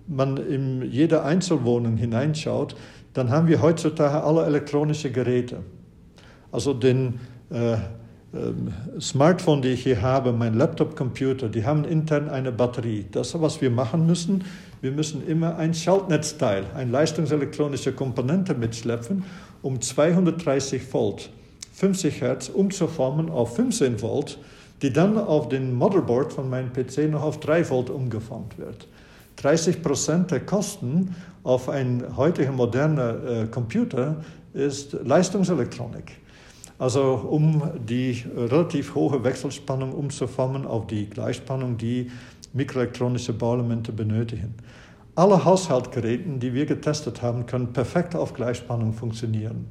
man 0.09 0.37
in 0.37 0.83
jede 0.91 1.23
Einzelwohnung 1.23 1.97
hineinschaut, 1.97 2.75
dann 3.15 3.31
haben 3.31 3.47
wir 3.47 3.63
heutzutage 3.63 4.23
alle 4.23 4.45
elektronische 4.45 5.11
Geräte. 5.11 5.59
Also 6.51 6.75
den 6.75 7.21
äh, 7.51 7.77
ähm, 8.35 8.73
Smartphone, 9.01 9.63
die 9.63 9.69
ich 9.69 9.83
hier 9.83 10.03
habe, 10.03 10.33
mein 10.33 10.55
Laptop-Computer, 10.55 11.49
die 11.49 11.65
haben 11.65 11.85
intern 11.85 12.29
eine 12.29 12.53
Batterie. 12.53 13.07
Das, 13.11 13.41
was 13.41 13.61
wir 13.61 13.71
machen 13.71 14.07
müssen, 14.07 14.45
wir 14.81 14.93
müssen 14.93 15.27
immer 15.27 15.57
ein 15.57 15.73
Schaltnetzteil, 15.75 16.65
eine 16.75 16.91
leistungselektronische 16.91 17.93
Komponente 17.93 18.55
mitschleppen, 18.55 19.25
um 19.63 19.81
230 19.81 20.93
Volt, 20.93 21.31
50 21.73 22.21
Hertz 22.21 22.49
umzuformen 22.49 23.31
auf 23.31 23.57
15 23.57 24.01
Volt, 24.03 24.39
die 24.83 24.93
dann 24.93 25.19
auf 25.19 25.49
den 25.49 25.75
Motherboard 25.75 26.33
von 26.33 26.49
meinem 26.49 26.73
PC 26.73 27.11
noch 27.11 27.23
auf 27.23 27.41
3 27.41 27.69
Volt 27.71 27.91
umgeformt 27.91 28.59
wird. 28.59 28.87
30 29.37 29.83
Prozent 29.83 30.31
der 30.31 30.41
Kosten 30.41 31.15
auf 31.45 31.69
einen 31.69 32.17
heutigen 32.17 32.57
modernen 32.57 33.27
äh, 33.27 33.47
Computer 33.47 34.17
ist 34.53 34.93
Leistungselektronik. 35.05 36.13
Also 36.79 37.15
um 37.15 37.63
die 37.89 38.25
relativ 38.37 38.95
hohe 38.95 39.25
Wechselspannung 39.25 39.93
umzuformen 39.93 40.65
auf 40.65 40.87
die 40.87 41.11
Gleichspannung, 41.11 41.77
die 41.77 42.11
mikroelektronische 42.53 43.33
Bauelemente 43.33 43.93
benötigen. 43.93 44.55
Alle 45.17 45.45
Haushaltsgeräte, 45.45 46.39
die 46.39 46.55
wir 46.55 46.67
getestet 46.67 47.23
haben, 47.23 47.47
können 47.47 47.73
perfekt 47.73 48.15
auf 48.15 48.35
Gleichspannung 48.35 48.93
funktionieren. 48.93 49.67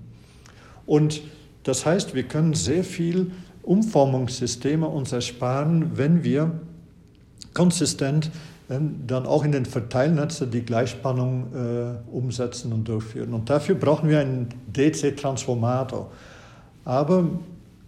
Und 0.86 1.22
das 1.64 1.86
heißt, 1.86 2.14
wir 2.14 2.24
können 2.24 2.54
sehr 2.54 2.84
viel 2.84 3.32
Umformungssysteme 3.64 4.88
uns 4.88 5.14
ersparen, 5.14 5.98
wenn 5.98 6.24
wir 6.24 6.52
konsistent 7.54 8.32
dann 8.70 9.26
auch 9.26 9.46
in 9.46 9.54
den 9.54 9.66
Verteilnetzen 9.66 10.52
die 10.52 10.62
Gleichspannung 10.62 11.54
äh, 11.54 12.14
umsetzen 12.14 12.74
und 12.74 12.88
durchführen. 12.88 13.34
Und 13.34 13.50
dafür 13.50 13.76
brauchen 13.76 14.10
wir 14.10 14.20
einen 14.20 14.50
DC-Transformator. 14.76 16.12
Aber 16.88 17.26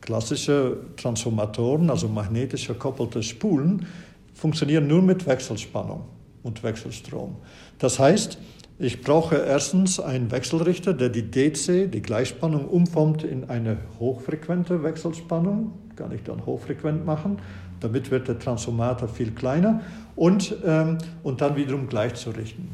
klassische 0.02 0.76
Transformatoren, 0.98 1.90
also 1.90 2.10
magnetisch 2.10 2.68
gekoppelte 2.68 3.24
Spulen, 3.24 3.86
funktionieren 4.34 4.88
nur 4.88 5.02
mit 5.02 5.26
Wechselspannung 5.26 6.02
und 6.44 6.64
Wechselstrom. 6.64 7.38
Das 7.78 7.98
heißt, 7.98 8.38
ich 8.78 9.02
brauche 9.02 9.38
erstens 9.38 10.02
einen 10.02 10.32
Wechselrichter, 10.32 10.94
der 10.94 11.08
die 11.08 11.32
DC, 11.32 11.90
die 11.90 12.02
Gleichspannung, 12.02 12.66
umformt 12.66 13.24
in 13.24 13.50
eine 13.50 13.78
hochfrequente 14.02 14.84
Wechselspannung. 14.84 15.72
Kann 15.96 16.12
ich 16.12 16.24
dann 16.24 16.46
hochfrequent 16.46 17.06
machen. 17.06 17.40
Damit 17.80 18.12
wird 18.12 18.28
der 18.28 18.38
Transformator 18.38 19.08
viel 19.08 19.32
kleiner 19.32 19.80
und, 20.18 20.54
ähm, 20.66 20.98
und 21.24 21.40
dann 21.40 21.56
wiederum 21.56 21.88
gleichzurichten. 21.88 22.68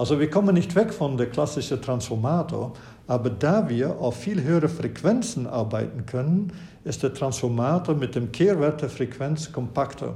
Also 0.00 0.18
wir 0.18 0.30
kommen 0.30 0.54
nicht 0.54 0.74
weg 0.76 0.94
von 0.94 1.18
der 1.18 1.26
klassischen 1.26 1.82
Transformator, 1.82 2.72
aber 3.10 3.28
da 3.28 3.68
wir 3.68 3.98
auf 3.98 4.18
viel 4.18 4.40
höhere 4.40 4.68
Frequenzen 4.68 5.48
arbeiten 5.48 6.06
können, 6.06 6.52
ist 6.84 7.02
der 7.02 7.12
Transformator 7.12 7.96
mit 7.96 8.14
dem 8.14 8.30
Kehrwert 8.30 8.82
der 8.82 8.88
Frequenz 8.88 9.50
kompakter. 9.50 10.14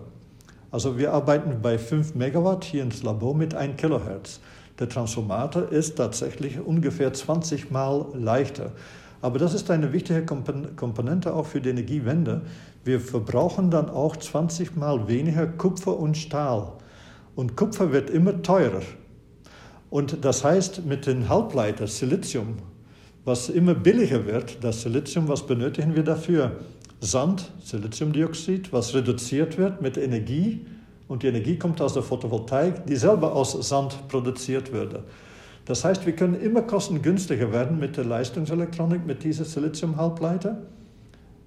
Also 0.70 0.96
wir 0.96 1.12
arbeiten 1.12 1.60
bei 1.60 1.76
5 1.76 2.14
Megawatt 2.14 2.62
hier 2.62 2.84
ins 2.84 3.02
Labor 3.02 3.34
mit 3.34 3.52
1 3.52 3.78
Kilohertz. 3.78 4.38
Der 4.78 4.88
Transformator 4.88 5.72
ist 5.72 5.96
tatsächlich 5.96 6.60
ungefähr 6.60 7.12
20 7.12 7.72
Mal 7.72 8.06
leichter. 8.14 8.70
Aber 9.22 9.40
das 9.40 9.54
ist 9.54 9.72
eine 9.72 9.92
wichtige 9.92 10.24
Komponente 10.24 11.34
auch 11.34 11.46
für 11.46 11.60
die 11.60 11.70
Energiewende. 11.70 12.42
Wir 12.84 13.00
verbrauchen 13.00 13.72
dann 13.72 13.90
auch 13.90 14.16
20 14.16 14.76
Mal 14.76 15.08
weniger 15.08 15.48
Kupfer 15.48 15.98
und 15.98 16.16
Stahl. 16.16 16.74
Und 17.34 17.56
Kupfer 17.56 17.90
wird 17.90 18.08
immer 18.08 18.40
teurer. 18.42 18.82
Und 19.90 20.24
das 20.24 20.44
heißt, 20.44 20.86
mit 20.86 21.06
den 21.06 21.28
Halbleitern 21.28 21.88
Silizium, 21.88 22.58
was 23.24 23.48
immer 23.48 23.74
billiger 23.74 24.26
wird, 24.26 24.62
das 24.62 24.82
Silizium, 24.82 25.28
was 25.28 25.46
benötigen 25.46 25.96
wir 25.96 26.02
dafür? 26.02 26.52
Sand, 27.00 27.50
Siliziumdioxid, 27.62 28.72
was 28.72 28.94
reduziert 28.94 29.58
wird 29.58 29.80
mit 29.80 29.96
Energie. 29.96 30.66
Und 31.08 31.22
die 31.22 31.28
Energie 31.28 31.58
kommt 31.58 31.80
aus 31.80 31.94
der 31.94 32.02
Photovoltaik, 32.02 32.86
die 32.86 32.96
selber 32.96 33.34
aus 33.34 33.52
Sand 33.68 34.08
produziert 34.08 34.72
würde. 34.72 35.04
Das 35.66 35.84
heißt, 35.84 36.04
wir 36.04 36.14
können 36.14 36.34
immer 36.34 36.62
kostengünstiger 36.62 37.52
werden 37.52 37.78
mit 37.78 37.96
der 37.96 38.04
Leistungselektronik, 38.04 39.06
mit 39.06 39.24
dieser 39.24 39.44
Siliziumhalbleiter, 39.44 40.62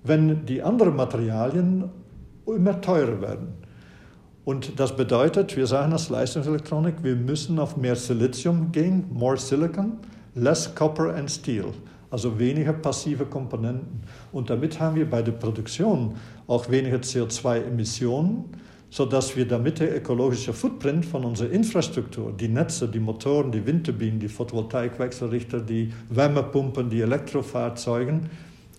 wenn 0.03 0.45
die 0.45 0.63
anderen 0.63 0.95
Materialien 0.95 1.89
immer 2.47 2.81
teurer 2.81 3.21
werden. 3.21 3.49
Und 4.45 4.79
das 4.79 4.95
bedeutet, 4.95 5.57
wir 5.57 5.67
sagen 5.67 5.91
als 5.91 6.09
Leistungselektronik, 6.09 7.03
wir 7.03 7.15
müssen 7.15 7.59
auf 7.59 7.77
mehr 7.77 7.95
Silizium 7.95 8.71
gehen, 8.71 9.05
more 9.11 9.37
Silicon, 9.37 9.97
less 10.37 10.73
Copper 10.73 11.13
and 11.15 11.29
Steel 11.29 11.73
also 12.09 12.37
weniger 12.37 12.73
passive 12.73 13.25
Komponenten. 13.25 14.01
Und 14.31 14.49
damit 14.49 14.79
haben 14.79 14.95
wir 14.95 15.09
bei 15.09 15.21
der 15.21 15.33
Produktion 15.33 16.15
auch 16.47 16.69
weniger 16.69 16.97
CO2-Emissionen, 16.97 18.45
sodass 18.89 19.35
wir 19.35 19.45
damit 19.47 19.79
der 19.79 19.97
ökologische 19.97 20.53
Footprint 20.53 21.05
von 21.05 21.25
unserer 21.25 21.51
Infrastruktur, 21.51 22.31
die 22.31 22.47
Netze, 22.47 22.87
die 22.87 22.99
Motoren, 22.99 23.51
die 23.51 23.65
Windturbinen, 23.65 24.19
die 24.19 24.29
Photovoltaikwechselrichter, 24.29 25.59
die 25.59 25.91
Wärmepumpen, 26.09 26.89
die 26.89 27.01
Elektrofahrzeuge, 27.01 28.21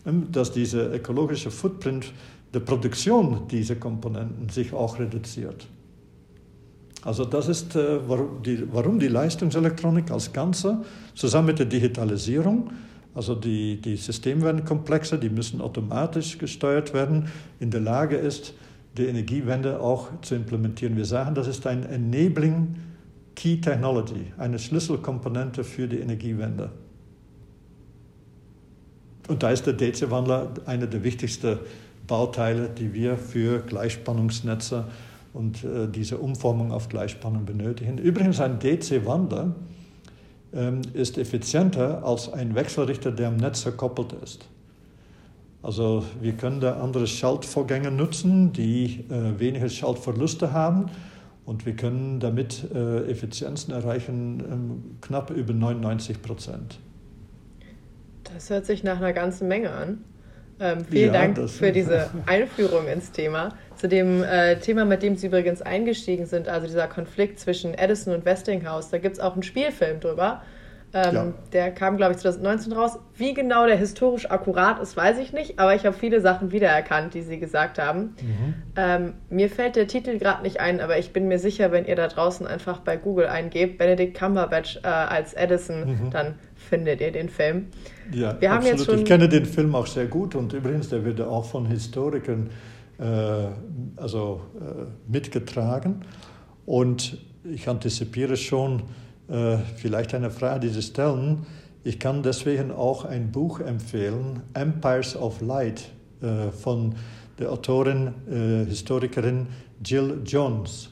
ähm, 0.06 0.26
dass 0.32 0.52
dieser 0.52 0.94
ökologische 0.94 1.50
Footprint 1.50 2.12
der 2.54 2.60
Produktion 2.60 3.46
dieser 3.48 3.76
Komponenten 3.76 4.48
sich 4.48 4.72
auch 4.72 4.98
reduziert. 4.98 5.66
Also 7.08 7.24
das 7.24 7.48
ist, 7.48 7.74
äh, 7.74 7.98
warum 8.06 8.98
die 8.98 9.08
Leistungselektronik 9.08 10.10
als 10.10 10.32
Ganze 10.32 10.84
zusammen 11.14 11.46
mit 11.46 11.58
der 11.58 11.66
Digitalisierung 11.66 12.70
also 13.18 13.34
die, 13.34 13.80
die 13.80 13.96
Systeme 13.96 14.42
werden 14.42 14.64
komplexer, 14.64 15.18
die 15.18 15.28
müssen 15.28 15.60
automatisch 15.60 16.38
gesteuert 16.38 16.94
werden, 16.94 17.26
in 17.58 17.72
der 17.72 17.80
Lage 17.80 18.14
ist, 18.14 18.54
die 18.96 19.06
Energiewende 19.06 19.80
auch 19.80 20.08
zu 20.22 20.36
implementieren. 20.36 20.96
Wir 20.96 21.04
sagen, 21.04 21.34
das 21.34 21.48
ist 21.48 21.66
ein 21.66 21.82
Enabling 21.84 22.76
Key 23.34 23.60
Technology, 23.60 24.32
eine 24.36 24.60
Schlüsselkomponente 24.60 25.64
für 25.64 25.88
die 25.88 25.98
Energiewende. 25.98 26.70
Und 29.26 29.42
da 29.42 29.50
ist 29.50 29.66
der 29.66 29.74
DC-Wandler 29.74 30.52
einer 30.66 30.86
der 30.86 31.02
wichtigsten 31.02 31.58
Bauteile, 32.06 32.68
die 32.68 32.94
wir 32.94 33.16
für 33.16 33.58
Gleichspannungsnetze 33.60 34.84
und 35.32 35.64
äh, 35.64 35.88
diese 35.88 36.18
Umformung 36.18 36.72
auf 36.72 36.88
Gleichspannung 36.88 37.44
benötigen. 37.44 37.98
Übrigens 37.98 38.40
ein 38.40 38.58
DC-Wandler 38.58 39.54
ähm, 40.52 40.82
ist 40.94 41.18
effizienter 41.18 42.04
als 42.04 42.32
ein 42.32 42.54
Wechselrichter, 42.54 43.12
der 43.12 43.28
am 43.28 43.36
Netz 43.36 43.60
verkoppelt 43.60 44.14
ist. 44.22 44.48
Also 45.62 46.04
wir 46.20 46.32
können 46.32 46.60
da 46.60 46.80
andere 46.80 47.06
Schaltvorgänge 47.06 47.90
nutzen, 47.90 48.52
die 48.52 49.04
äh, 49.10 49.38
weniger 49.38 49.68
Schaltverluste 49.68 50.52
haben 50.52 50.86
und 51.44 51.66
wir 51.66 51.74
können 51.74 52.20
damit 52.20 52.64
äh, 52.74 53.10
Effizienzen 53.10 53.72
erreichen 53.72 54.42
ähm, 54.50 54.98
knapp 55.00 55.30
über 55.30 55.52
99 55.52 56.22
Prozent. 56.22 56.78
Das 58.24 58.50
hört 58.50 58.66
sich 58.66 58.84
nach 58.84 58.98
einer 58.98 59.12
ganzen 59.12 59.48
Menge 59.48 59.72
an. 59.72 60.04
Ähm, 60.60 60.84
vielen 60.84 61.14
ja, 61.14 61.20
Dank 61.20 61.50
für 61.50 61.70
diese 61.70 62.10
Einführung 62.26 62.88
ins 62.88 63.12
Thema. 63.12 63.54
Zu 63.76 63.88
dem 63.88 64.24
äh, 64.24 64.56
Thema, 64.56 64.84
mit 64.84 65.02
dem 65.02 65.16
Sie 65.16 65.28
übrigens 65.28 65.62
eingestiegen 65.62 66.26
sind, 66.26 66.48
also 66.48 66.66
dieser 66.66 66.88
Konflikt 66.88 67.38
zwischen 67.38 67.74
Edison 67.74 68.12
und 68.14 68.24
Westinghouse, 68.24 68.90
da 68.90 68.98
gibt 68.98 69.14
es 69.14 69.20
auch 69.20 69.34
einen 69.34 69.44
Spielfilm 69.44 70.00
drüber. 70.00 70.42
Ähm, 70.94 71.14
ja. 71.14 71.32
Der 71.52 71.70
kam, 71.70 71.98
glaube 71.98 72.12
ich, 72.12 72.18
2019 72.18 72.72
raus. 72.72 72.98
Wie 73.14 73.34
genau 73.34 73.66
der 73.66 73.76
historisch 73.76 74.30
akkurat 74.30 74.80
ist, 74.80 74.96
weiß 74.96 75.18
ich 75.18 75.32
nicht, 75.32 75.58
aber 75.58 75.74
ich 75.74 75.84
habe 75.84 75.94
viele 75.94 76.20
Sachen 76.20 76.50
wiedererkannt, 76.50 77.12
die 77.12 77.20
Sie 77.22 77.38
gesagt 77.38 77.78
haben. 77.78 78.14
Mhm. 78.22 78.54
Ähm, 78.76 79.14
mir 79.28 79.50
fällt 79.50 79.76
der 79.76 79.86
Titel 79.86 80.18
gerade 80.18 80.42
nicht 80.42 80.60
ein, 80.60 80.80
aber 80.80 80.98
ich 80.98 81.12
bin 81.12 81.28
mir 81.28 81.38
sicher, 81.38 81.72
wenn 81.72 81.84
ihr 81.84 81.96
da 81.96 82.08
draußen 82.08 82.46
einfach 82.46 82.80
bei 82.80 82.96
Google 82.96 83.26
eingebt, 83.26 83.76
Benedict 83.76 84.16
Cumberbatch 84.18 84.78
äh, 84.82 84.88
als 84.88 85.34
Edison, 85.34 85.80
mhm. 85.80 86.10
dann 86.10 86.34
findet 86.54 87.00
ihr 87.00 87.12
den 87.12 87.28
Film. 87.28 87.66
Ja, 88.10 88.40
Wir 88.40 88.50
haben 88.50 88.58
absolut. 88.58 88.78
Jetzt 88.78 88.86
schon 88.86 88.98
ich 89.00 89.04
kenne 89.04 89.28
den 89.28 89.44
Film 89.44 89.74
auch 89.74 89.86
sehr 89.86 90.06
gut 90.06 90.34
und 90.34 90.52
übrigens, 90.54 90.88
der 90.88 91.04
wird 91.04 91.20
auch 91.20 91.44
von 91.44 91.66
Historikern 91.66 92.48
äh, 92.98 93.02
also, 93.96 94.40
äh, 94.58 95.10
mitgetragen. 95.10 96.04
Und 96.64 97.18
ich 97.44 97.68
antizipiere 97.68 98.36
schon 98.36 98.82
äh, 99.28 99.58
vielleicht 99.76 100.14
eine 100.14 100.30
Frage, 100.30 100.60
die 100.60 100.68
Sie 100.68 100.82
stellen. 100.82 101.46
Ich 101.84 101.98
kann 101.98 102.22
deswegen 102.22 102.70
auch 102.70 103.04
ein 103.04 103.30
Buch 103.30 103.60
empfehlen, 103.60 104.42
Empires 104.54 105.16
of 105.16 105.40
Light, 105.40 105.90
äh, 106.20 106.50
von 106.50 106.94
der 107.38 107.52
Autorin, 107.52 108.14
äh, 108.30 108.64
Historikerin 108.68 109.46
Jill 109.84 110.22
Jones. 110.24 110.90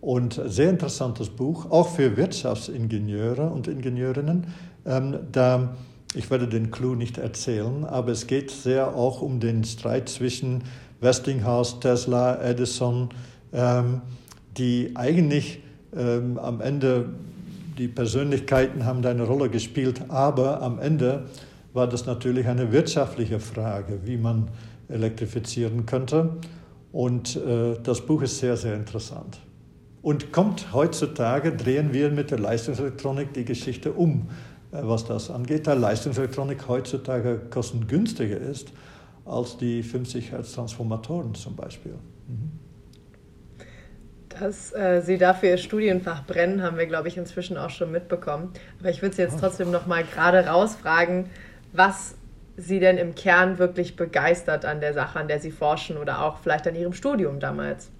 Und 0.00 0.40
sehr 0.46 0.70
interessantes 0.70 1.28
Buch, 1.28 1.70
auch 1.70 1.88
für 1.88 2.16
Wirtschaftsingenieure 2.16 3.50
und 3.50 3.68
Ingenieurinnen. 3.68 4.46
Ähm, 4.86 5.18
da, 5.30 5.76
ich 6.14 6.30
werde 6.30 6.48
den 6.48 6.70
Clou 6.70 6.94
nicht 6.94 7.18
erzählen, 7.18 7.84
aber 7.84 8.12
es 8.12 8.26
geht 8.26 8.50
sehr 8.50 8.94
auch 8.94 9.20
um 9.20 9.40
den 9.40 9.64
Streit 9.64 10.08
zwischen 10.08 10.64
Westinghouse, 11.00 11.80
Tesla, 11.80 12.42
Edison, 12.42 13.10
ähm, 13.52 14.02
die 14.56 14.92
eigentlich 14.94 15.60
ähm, 15.96 16.38
am 16.38 16.60
Ende, 16.60 17.10
die 17.80 17.88
Persönlichkeiten 17.88 18.84
haben 18.84 19.02
eine 19.06 19.22
Rolle 19.22 19.48
gespielt, 19.48 20.02
aber 20.08 20.60
am 20.60 20.78
Ende 20.78 21.24
war 21.72 21.88
das 21.88 22.04
natürlich 22.04 22.46
eine 22.46 22.72
wirtschaftliche 22.72 23.40
Frage, 23.40 24.00
wie 24.04 24.18
man 24.18 24.48
elektrifizieren 24.88 25.86
könnte. 25.86 26.36
Und 26.92 27.36
äh, 27.36 27.78
das 27.82 28.02
Buch 28.04 28.20
ist 28.20 28.38
sehr, 28.38 28.58
sehr 28.58 28.74
interessant. 28.74 29.38
Und 30.02 30.30
kommt 30.30 30.74
heutzutage, 30.74 31.56
drehen 31.56 31.94
wir 31.94 32.10
mit 32.10 32.30
der 32.30 32.38
Leistungselektronik 32.38 33.32
die 33.32 33.46
Geschichte 33.46 33.92
um, 33.92 34.28
äh, 34.72 34.80
was 34.82 35.06
das 35.06 35.30
angeht, 35.30 35.66
da 35.66 35.72
Leistungselektronik 35.72 36.68
heutzutage 36.68 37.40
kostengünstiger 37.48 38.36
ist 38.36 38.72
als 39.24 39.56
die 39.56 39.82
50 39.82 40.32
Hertz 40.32 40.52
Transformatoren 40.52 41.34
zum 41.34 41.56
Beispiel. 41.56 41.94
Mhm. 42.28 42.69
Dass 44.38 44.72
äh, 44.72 45.02
Sie 45.02 45.18
dafür 45.18 45.50
Ihr 45.50 45.58
Studienfach 45.58 46.24
brennen, 46.24 46.62
haben 46.62 46.78
wir, 46.78 46.86
glaube 46.86 47.08
ich, 47.08 47.16
inzwischen 47.16 47.56
auch 47.56 47.70
schon 47.70 47.90
mitbekommen. 47.90 48.52
Aber 48.78 48.90
ich 48.90 49.02
würde 49.02 49.16
Sie 49.16 49.22
jetzt 49.22 49.36
ah. 49.36 49.40
trotzdem 49.40 49.70
noch 49.70 49.86
mal 49.86 50.04
gerade 50.04 50.46
rausfragen, 50.46 51.26
was 51.72 52.14
Sie 52.56 52.78
denn 52.80 52.96
im 52.96 53.14
Kern 53.14 53.58
wirklich 53.58 53.96
begeistert 53.96 54.64
an 54.64 54.80
der 54.80 54.94
Sache, 54.94 55.18
an 55.18 55.28
der 55.28 55.40
Sie 55.40 55.50
forschen 55.50 55.96
oder 55.96 56.22
auch 56.22 56.38
vielleicht 56.38 56.66
an 56.66 56.74
Ihrem 56.74 56.92
Studium 56.92 57.40
damals. 57.40 57.90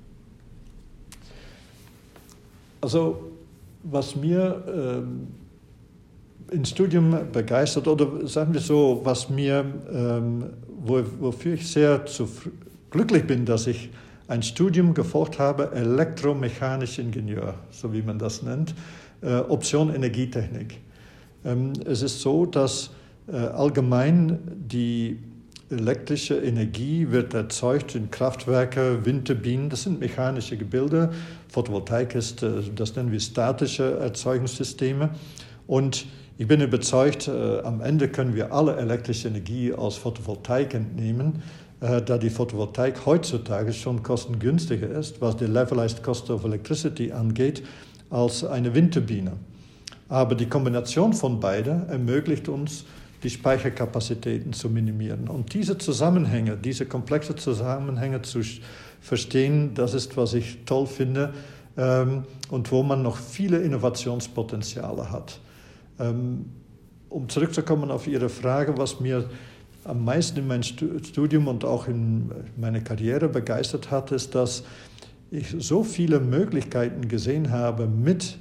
Also 2.81 3.33
was 3.83 4.17
mir 4.17 4.63
ähm, 4.67 5.29
im 6.51 6.65
Studium 6.65 7.33
begeistert 7.33 7.87
oder 7.87 8.27
sagen 8.27 8.53
wir 8.53 8.61
so, 8.61 9.01
was 9.05 9.31
mir, 9.31 9.65
ähm, 9.93 10.45
wo, 10.83 11.03
wofür 11.21 11.55
ich 11.55 11.71
sehr 11.71 12.05
glücklich 12.91 13.27
bin, 13.27 13.45
dass 13.45 13.67
ich 13.67 13.91
ein 14.31 14.45
Studium 14.45 14.95
gefolgt 14.95 15.41
habe, 15.41 15.73
elektromechanisch 15.73 17.01
Ingenieur, 17.01 17.55
so 17.73 17.93
wie 17.93 18.01
man 18.01 18.19
das 18.19 18.43
nennt, 18.43 18.75
äh, 19.23 19.35
Option 19.35 19.93
Energietechnik. 19.93 20.79
Ähm, 21.45 21.73
es 21.85 22.03
ist 22.03 22.21
so, 22.21 22.47
dass 22.47 22.91
äh, 23.27 23.35
allgemein 23.35 24.39
die 24.57 25.19
elektrische 25.69 26.37
Energie 26.37 27.11
wird 27.11 27.35
erzeugt 27.35 27.97
in 27.97 28.13
Kraftwerke, 28.13 29.05
Windturbinen, 29.05 29.69
das 29.69 29.83
sind 29.83 29.99
mechanische 29.99 30.57
Gebilde. 30.57 31.11
Photovoltaik 31.49 32.15
ist, 32.15 32.45
äh, 32.45 32.63
das 32.73 32.95
nennen 32.95 33.11
wir 33.11 33.21
statische 33.21 33.99
Erzeugungssysteme. 33.99 35.11
Und 35.67 36.07
ich 36.39 36.47
bin 36.47 36.63
überzeugt, 36.63 37.29
am 37.29 37.83
Ende 37.83 38.09
können 38.09 38.35
wir 38.35 38.51
alle 38.51 38.75
elektrische 38.77 39.29
Energie 39.29 39.75
aus 39.75 39.99
Photovoltaik 39.99 40.73
entnehmen, 40.73 41.43
äh, 41.81 42.03
da 42.03 42.19
die 42.19 42.31
Photovoltaik 42.31 43.07
heutzutage 43.07 43.73
schon 43.73 44.03
kostengünstiger 44.03 44.89
ist, 44.89 45.21
was 45.21 45.37
die 45.37 45.47
Levelized 45.47 46.03
Cost 46.03 46.31
of 46.31 46.45
Electricity 46.45 47.13
angeht, 47.13 47.63
als 48.11 48.45
eine 48.45 48.75
Windturbine. 48.75 49.33
Aber 50.09 50.35
die 50.35 50.47
Kombination 50.47 51.13
von 51.13 51.41
beiden 51.41 51.89
ermöglicht 51.89 52.49
uns, 52.49 52.85
die 53.23 53.31
Speicherkapazitäten 53.31 54.53
zu 54.53 54.69
minimieren. 54.69 55.29
Und 55.29 55.55
diese 55.55 55.79
Zusammenhänge, 55.79 56.57
diese 56.57 56.87
komplexen 56.87 57.37
Zusammenhänge 57.37 58.23
zu 58.23 58.41
verstehen, 59.01 59.75
das 59.75 59.95
ist, 59.95 60.17
was 60.17 60.35
ich 60.35 60.65
toll 60.65 60.87
finde 60.87 61.33
ähm, 61.77 62.25
und 62.51 62.71
wo 62.73 62.83
man 62.83 63.03
noch 63.03 63.17
viele 63.17 63.59
Innovationspotenziale 63.59 65.11
hat. 65.11 65.39
Ähm, 65.99 66.47
um 67.09 67.29
zurückzukommen 67.29 67.91
auf 67.91 68.07
Ihre 68.07 68.29
Frage, 68.29 68.79
was 68.79 69.01
mir 69.01 69.29
am 69.85 70.05
meisten 70.05 70.39
in 70.39 70.47
meinem 70.47 70.63
Studium 70.63 71.49
und 71.49 71.65
auch 71.65 71.89
in 71.89 72.31
meiner 72.57 72.81
Karriere 72.81 73.29
begeistert 73.29 73.91
hat, 73.91 74.13
ist, 74.13 74.35
dass 74.35 74.63
ich 75.31 75.55
so 75.59 75.85
viele 75.85 76.21
Möglichkeiten 76.21 77.09
gesehen 77.09 77.51
habe 77.51 77.87
mit 77.87 78.37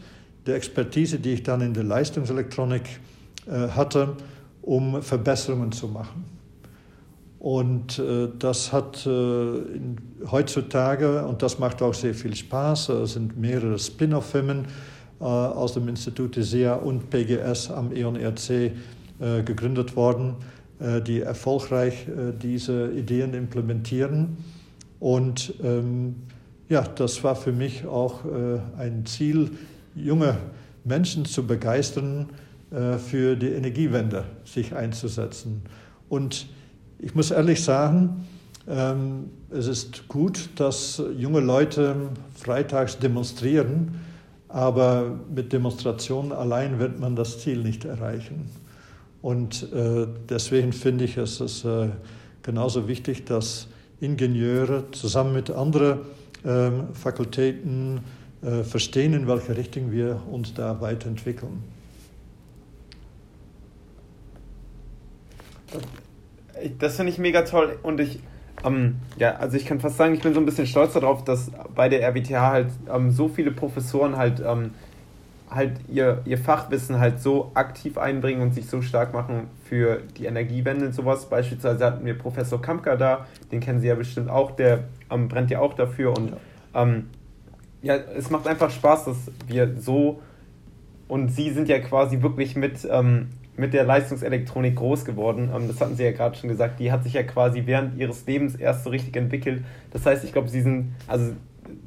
der 0.45 0.56
Expertise, 0.56 1.19
die 1.19 1.34
ich 1.34 1.43
dann 1.43 1.62
in 1.62 1.73
der 1.73 1.84
Leistungselektronik 1.84 2.99
äh, 3.45 3.69
hatte, 3.69 4.15
um 4.62 5.02
Verbesserungen 5.02 5.71
zu 5.71 5.88
machen. 5.88 6.25
Und 7.39 7.99
äh, 7.99 8.28
das 8.38 8.73
hat 8.73 9.06
äh, 9.06 9.62
heutzutage, 10.30 11.25
und 11.25 11.41
das 11.41 11.60
macht 11.60 11.82
auch 11.82 11.93
sehr 11.93 12.13
viel 12.13 12.36
Spaß, 12.36 12.89
es 12.89 13.13
sind 13.13 13.38
mehrere 13.38 13.80
Spin-off-Firmen 13.80 14.65
aus 15.19 15.73
dem 15.73 15.89
Institut 15.89 16.36
SEA 16.39 16.75
und 16.75 17.10
PGS 17.10 17.71
am 17.71 17.91
EON-RC 17.91 18.71
gegründet 19.43 19.97
worden, 19.97 20.38
die 20.79 21.21
erfolgreich 21.21 22.07
äh, 22.07 22.31
diese 22.41 22.91
Ideen 22.91 23.33
implementieren. 23.33 24.37
Und 24.99 25.53
ähm, 25.63 26.15
ja, 26.69 26.81
das 26.83 27.23
war 27.23 27.35
für 27.35 27.51
mich 27.51 27.85
auch 27.85 28.23
ein 28.77 29.03
Ziel, 29.05 29.49
junge 29.95 30.37
Menschen 30.83 31.25
zu 31.25 31.47
begeistern, 31.47 32.29
äh, 32.71 32.99
für 32.99 33.35
die 33.35 33.49
Energiewende 33.49 34.25
sich 34.45 34.75
einzusetzen. 34.75 35.63
Und 36.07 36.47
ich 36.99 37.15
muss 37.15 37.31
ehrlich 37.31 37.63
sagen, 37.63 38.27
ähm, 38.67 39.31
es 39.49 39.67
ist 39.67 40.07
gut, 40.07 40.49
dass 40.55 41.01
junge 41.17 41.39
Leute 41.39 41.95
freitags 42.35 42.99
demonstrieren, 42.99 44.01
aber 44.49 45.19
mit 45.33 45.51
Demonstrationen 45.51 46.31
allein 46.31 46.77
wird 46.77 46.99
man 46.99 47.15
das 47.15 47.39
Ziel 47.39 47.63
nicht 47.63 47.85
erreichen. 47.85 48.49
Und 49.21 49.71
äh, 49.73 50.08
deswegen 50.29 50.71
finde 50.73 51.05
ich, 51.05 51.17
es 51.17 51.41
ist 51.41 51.65
äh, 51.65 51.89
genauso 52.41 52.88
wichtig, 52.88 53.25
dass 53.25 53.67
Ingenieure 53.99 54.91
zusammen 54.91 55.34
mit 55.34 55.51
anderen 55.51 55.99
ähm, 56.45 56.93
Fakultäten 56.93 58.01
verstehen, 58.63 59.13
in 59.13 59.27
welche 59.27 59.58
Richtung 59.58 59.91
wir 59.91 60.21
uns 60.32 60.53
da 60.53 60.79
weiterentwickeln. 60.79 61.62
Das 66.79 66.95
finde 66.95 67.12
ich 67.12 67.17
mega 67.17 67.43
toll 67.43 67.77
und 67.84 67.99
ich, 67.99 68.19
ähm, 68.65 68.97
ja, 69.17 69.36
also 69.36 69.55
ich 69.55 69.65
kann 69.65 69.79
fast 69.79 69.97
sagen, 69.97 70.13
ich 70.13 70.21
bin 70.21 70.34
so 70.34 70.39
ein 70.39 70.45
bisschen 70.45 70.67
stolz 70.67 70.93
darauf, 70.93 71.23
dass 71.23 71.51
bei 71.75 71.89
der 71.89 72.01
RWTH 72.01 72.39
halt 72.39 72.67
ähm, 72.93 73.12
so 73.12 73.27
viele 73.27 73.51
Professoren 73.51 74.17
halt, 74.17 74.41
ähm, 74.45 74.71
halt 75.49 75.73
ihr, 75.88 76.21
ihr 76.25 76.38
Fachwissen 76.38 76.99
halt 76.99 77.19
so 77.19 77.51
aktiv 77.53 77.97
einbringen 77.97 78.41
und 78.41 78.53
sich 78.53 78.67
so 78.67 78.81
stark 78.81 79.13
machen 79.13 79.47
für 79.65 80.01
die 80.17 80.25
Energiewende 80.25 80.85
und 80.88 80.93
sowas. 80.93 81.27
Beispielsweise 81.27 81.85
hatten 81.85 82.05
wir 82.05 82.17
Professor 82.17 82.62
Kampka 82.62 82.95
da, 82.95 83.25
den 83.51 83.59
kennen 83.59 83.79
Sie 83.79 83.88
ja 83.88 83.95
bestimmt 83.95 84.29
auch, 84.29 84.51
der 84.51 84.85
ähm, 85.09 85.27
brennt 85.27 85.49
ja 85.49 85.59
auch 85.59 85.73
dafür 85.73 86.15
und 86.15 86.33
ähm, 86.73 87.09
ja, 87.81 87.95
es 87.95 88.29
macht 88.29 88.47
einfach 88.47 88.69
Spaß, 88.69 89.05
dass 89.05 89.31
wir 89.47 89.75
so 89.79 90.21
und 91.07 91.29
Sie 91.29 91.49
sind 91.51 91.67
ja 91.67 91.79
quasi 91.79 92.21
wirklich 92.21 92.55
mit 92.55 92.88
ähm, 92.89 93.29
mit 93.59 93.73
der 93.73 93.83
Leistungselektronik 93.83 94.75
groß 94.75 95.05
geworden. 95.05 95.51
Ähm, 95.53 95.67
das 95.67 95.81
hatten 95.81 95.95
Sie 95.95 96.03
ja 96.03 96.12
gerade 96.12 96.35
schon 96.38 96.49
gesagt. 96.49 96.79
Die 96.79 96.91
hat 96.91 97.03
sich 97.03 97.13
ja 97.13 97.23
quasi 97.23 97.63
während 97.65 97.97
ihres 97.97 98.25
Lebens 98.25 98.55
erst 98.55 98.85
so 98.85 98.89
richtig 98.89 99.15
entwickelt. 99.17 99.63
Das 99.91 100.05
heißt, 100.05 100.23
ich 100.23 100.31
glaube, 100.31 100.47
Sie 100.47 100.62
sind, 100.62 100.95
also 101.07 101.33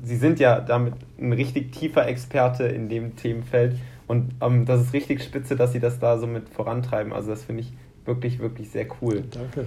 Sie 0.02 0.16
sind 0.16 0.40
ja 0.40 0.60
damit 0.60 0.94
ein 1.18 1.32
richtig 1.32 1.72
tiefer 1.72 2.06
Experte 2.06 2.64
in 2.64 2.88
dem 2.88 3.16
Themenfeld. 3.16 3.76
Und 4.06 4.32
ähm, 4.40 4.66
das 4.66 4.82
ist 4.82 4.92
richtig 4.92 5.22
spitze, 5.22 5.56
dass 5.56 5.72
Sie 5.72 5.80
das 5.80 5.98
da 5.98 6.18
so 6.18 6.26
mit 6.26 6.48
vorantreiben. 6.48 7.12
Also 7.12 7.30
das 7.30 7.44
finde 7.44 7.62
ich 7.62 7.72
wirklich, 8.04 8.38
wirklich 8.38 8.70
sehr 8.70 8.86
cool. 9.00 9.24
Danke. 9.30 9.66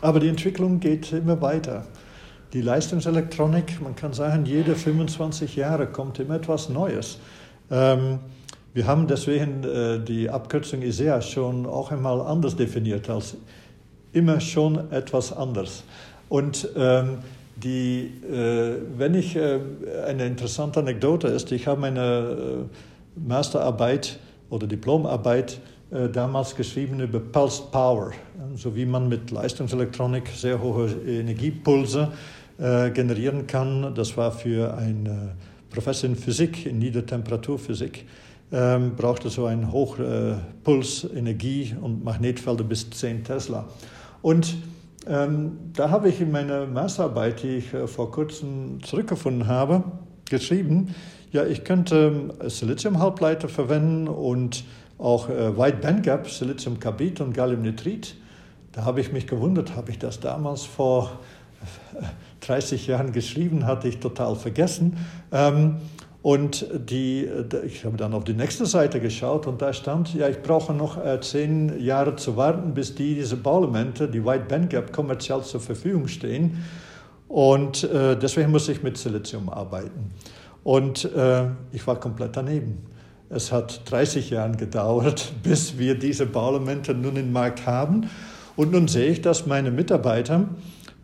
Aber 0.00 0.20
die 0.20 0.28
Entwicklung 0.28 0.80
geht 0.80 1.12
immer 1.12 1.40
weiter. 1.40 1.86
Die 2.52 2.62
Leistungselektronik, 2.62 3.80
man 3.82 3.94
kann 3.94 4.12
sagen, 4.12 4.46
jede 4.46 4.74
25 4.74 5.56
Jahre 5.56 5.86
kommt 5.86 6.18
immer 6.18 6.36
etwas 6.36 6.68
Neues. 6.68 7.18
Ähm, 7.70 8.20
wir 8.72 8.86
haben 8.86 9.06
deswegen 9.06 9.64
äh, 9.64 9.98
die 9.98 10.30
Abkürzung 10.30 10.82
ISEA 10.82 11.20
schon 11.20 11.66
auch 11.66 11.90
einmal 11.90 12.20
anders 12.20 12.56
definiert 12.56 13.10
als 13.10 13.36
immer 14.12 14.40
schon 14.40 14.90
etwas 14.92 15.32
anders. 15.32 15.84
Und 16.28 16.68
ähm, 16.76 17.18
die, 17.62 18.12
äh, 18.24 18.76
wenn 18.96 19.14
ich, 19.14 19.36
äh, 19.36 19.58
eine 20.06 20.26
interessante 20.26 20.80
Anekdote 20.80 21.28
ist, 21.28 21.52
ich 21.52 21.66
habe 21.66 21.80
meine 21.80 22.66
äh, 23.16 23.20
Masterarbeit 23.20 24.18
oder 24.50 24.66
Diplomarbeit 24.66 25.60
damals 26.12 26.54
geschrieben 26.54 27.00
über 27.00 27.18
Pulsed 27.18 27.72
Power, 27.72 28.12
so 28.56 28.76
wie 28.76 28.84
man 28.84 29.08
mit 29.08 29.30
Leistungselektronik 29.30 30.28
sehr 30.28 30.60
hohe 30.60 30.86
Energiepulse 30.86 32.12
generieren 32.58 33.46
kann. 33.46 33.94
Das 33.94 34.14
war 34.18 34.30
für 34.30 34.76
einen 34.76 35.32
Professor 35.70 36.10
in 36.10 36.16
Physik, 36.16 36.66
in 36.66 36.78
Niedertemperaturphysik 36.78 38.04
ähm, 38.52 38.96
brauchte 38.96 39.30
so 39.30 39.46
einen 39.46 39.72
Hochpuls, 39.72 41.06
Energie 41.14 41.74
und 41.80 42.04
Magnetfelder 42.04 42.64
bis 42.64 42.88
10 42.90 43.24
Tesla. 43.24 43.66
Und 44.22 44.56
ähm, 45.08 45.58
da 45.74 45.90
habe 45.90 46.08
ich 46.08 46.20
in 46.20 46.30
meiner 46.30 46.66
Masterarbeit, 46.66 47.42
die 47.42 47.56
ich 47.56 47.74
äh, 47.74 47.86
vor 47.86 48.10
kurzem 48.10 48.82
zurückgefunden 48.82 49.46
habe, 49.46 49.82
geschrieben, 50.28 50.94
ja, 51.32 51.44
ich 51.44 51.64
könnte 51.64 52.34
äh, 52.40 52.48
Siliziumhalbleiter 52.48 53.48
verwenden 53.48 54.08
und 54.08 54.64
auch 54.98 55.28
äh, 55.28 55.56
Wide 55.56 55.78
Bandgap, 55.78 56.28
Siliziumkarbid 56.28 57.20
und 57.20 57.32
Galliumnitrid. 57.32 58.16
Da 58.72 58.84
habe 58.84 59.00
ich 59.00 59.12
mich 59.12 59.26
gewundert, 59.26 59.76
habe 59.76 59.90
ich 59.90 59.98
das 59.98 60.20
damals 60.20 60.64
vor 60.64 61.18
30 62.40 62.86
Jahren 62.86 63.12
geschrieben, 63.12 63.66
hatte 63.66 63.88
ich 63.88 63.98
total 63.98 64.36
vergessen. 64.36 64.96
Ähm, 65.32 65.76
Und 66.20 66.66
die, 66.72 67.28
ich 67.64 67.84
habe 67.84 67.96
dann 67.96 68.12
auf 68.12 68.24
die 68.24 68.34
nächste 68.34 68.66
Seite 68.66 69.00
geschaut 69.00 69.46
und 69.46 69.62
da 69.62 69.72
stand, 69.72 70.14
ja, 70.14 70.28
ich 70.28 70.42
brauche 70.42 70.74
noch 70.74 71.02
äh, 71.02 71.20
zehn 71.20 71.80
Jahre 71.80 72.16
zu 72.16 72.36
warten, 72.36 72.74
bis 72.74 72.94
die, 72.94 73.14
diese 73.14 73.36
Bauelemente, 73.36 74.08
die 74.08 74.24
White 74.24 74.46
Band 74.48 74.70
Gap, 74.70 74.92
kommerziell 74.92 75.42
zur 75.42 75.60
Verfügung 75.60 76.08
stehen. 76.08 76.64
Und 77.28 77.84
äh, 77.84 78.16
deswegen 78.16 78.50
muss 78.50 78.68
ich 78.68 78.82
mit 78.82 78.96
Silizium 78.96 79.48
arbeiten. 79.48 80.10
Und 80.64 81.04
äh, 81.14 81.44
ich 81.72 81.86
war 81.86 82.00
komplett 82.00 82.36
daneben. 82.36 82.78
Es 83.30 83.52
hat 83.52 83.82
30 83.90 84.30
Jahre 84.30 84.56
gedauert, 84.56 85.32
bis 85.44 85.78
wir 85.78 85.96
diese 85.96 86.26
Bauelemente 86.26 86.94
nun 86.94 87.16
im 87.16 87.32
Markt 87.32 87.64
haben. 87.64 88.08
Und 88.56 88.72
nun 88.72 88.88
sehe 88.88 89.10
ich, 89.10 89.20
dass 89.20 89.46
meine 89.46 89.70
Mitarbeiter 89.70 90.48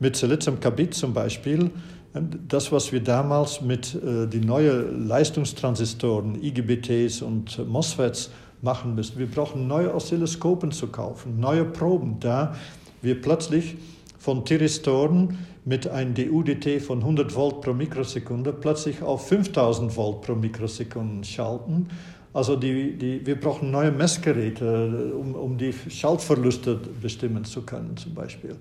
mit 0.01 0.17
Siliziumkarbid 0.17 0.93
zum 0.95 1.15
Beispiel, 1.15 1.71
das, 2.15 2.71
was 2.71 2.93
wir 2.93 3.03
damals 3.03 3.61
mit 3.61 3.95
äh, 3.95 4.27
den 4.27 4.47
neuen 4.47 5.09
Leistungstransistoren, 5.09 6.41
IGBTs 6.41 7.23
und 7.23 7.67
MOSFETs 7.67 8.31
machen 8.63 8.95
müssen. 8.95 9.19
Wir 9.19 9.27
brauchen 9.27 9.67
neue 9.67 9.93
Oszilloskopen 9.93 10.71
zu 10.71 10.87
kaufen, 10.89 11.41
neue 11.41 11.65
Proben, 11.65 12.21
da 12.21 12.55
wir 13.03 13.21
plötzlich 13.21 13.77
von 14.19 14.45
Thyristoren 14.45 15.39
mit 15.65 15.89
einem 15.89 16.15
DUDT 16.15 16.81
von 16.81 17.01
100 17.01 17.35
Volt 17.35 17.61
pro 17.61 17.75
Mikrosekunde 17.75 18.53
plötzlich 18.53 19.03
auf 19.03 19.29
5000 19.29 19.97
Volt 19.97 20.23
pro 20.23 20.35
Mikrosekunde 20.35 21.27
schalten. 21.27 21.89
Also 22.33 22.57
die, 22.57 22.97
die, 22.97 23.27
wir 23.27 23.39
brauchen 23.39 23.71
neue 23.71 23.93
Messgeräte, 23.93 25.15
um, 25.15 25.35
um 25.35 25.59
die 25.59 25.73
Schaltverluste 25.73 26.81
bestimmen 27.01 27.45
zu 27.45 27.63
können 27.63 27.97
zum 27.97 28.15
Beispiel. 28.15 28.57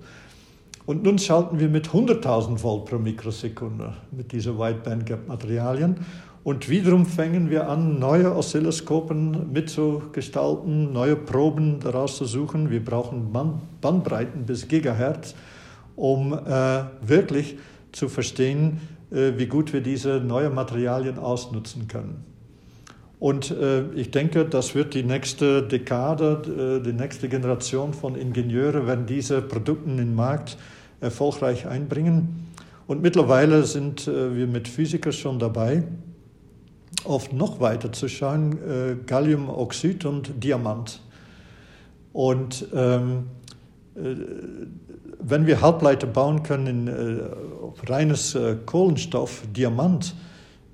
Und 0.86 1.02
nun 1.02 1.18
schalten 1.18 1.60
wir 1.60 1.68
mit 1.68 1.88
100.000 1.88 2.62
Volt 2.62 2.84
pro 2.84 2.98
Mikrosekunde 2.98 3.94
mit 4.10 4.32
diesen 4.32 4.58
Wideband-Gap-Materialien. 4.58 5.96
Und 6.42 6.68
wiederum 6.68 7.06
fangen 7.06 7.48
wir 7.48 7.70
an, 7.70 7.98
neue 7.98 8.36
Oszilloskopen 8.36 9.50
mitzugestalten, 9.50 10.92
neue 10.92 11.16
Proben 11.16 11.80
daraus 11.80 12.18
zu 12.18 12.26
suchen. 12.26 12.70
Wir 12.70 12.84
brauchen 12.84 13.32
Bandbreiten 13.80 14.44
bis 14.44 14.68
Gigahertz, 14.68 15.34
um 15.96 16.34
äh, 16.34 16.84
wirklich 17.00 17.56
zu 17.92 18.10
verstehen, 18.10 18.82
äh, 19.10 19.32
wie 19.38 19.46
gut 19.46 19.72
wir 19.72 19.80
diese 19.80 20.20
neuen 20.20 20.54
Materialien 20.54 21.18
ausnutzen 21.18 21.88
können. 21.88 22.24
Und 23.20 23.50
äh, 23.50 23.90
ich 23.94 24.10
denke, 24.10 24.44
das 24.44 24.74
wird 24.74 24.92
die 24.92 25.02
nächste 25.02 25.62
Dekade, 25.62 26.80
äh, 26.80 26.84
die 26.84 26.92
nächste 26.92 27.30
Generation 27.30 27.94
von 27.94 28.16
Ingenieuren, 28.16 28.86
wenn 28.86 29.06
diese 29.06 29.40
Produkte 29.40 29.88
in 29.88 29.96
den 29.96 30.14
Markt 30.14 30.58
erfolgreich 31.04 31.66
einbringen. 31.66 32.48
Und 32.86 33.02
mittlerweile 33.02 33.64
sind 33.64 34.08
äh, 34.08 34.34
wir 34.34 34.46
mit 34.46 34.66
Physikern 34.68 35.12
schon 35.12 35.38
dabei, 35.38 35.84
oft 37.04 37.32
noch 37.32 37.60
weiter 37.60 37.92
zu 37.92 38.08
schauen, 38.08 38.52
äh, 38.52 38.96
Galliumoxid 39.06 40.04
und 40.04 40.42
Diamant. 40.42 41.00
Und 42.12 42.66
ähm, 42.74 43.24
äh, 43.94 44.14
wenn 45.18 45.46
wir 45.46 45.60
Halbleiter 45.60 46.06
bauen 46.06 46.42
können 46.42 46.66
in 46.66 46.88
äh, 46.88 47.90
reines 47.90 48.34
äh, 48.34 48.56
Kohlenstoff, 48.66 49.42
Diamant, 49.56 50.14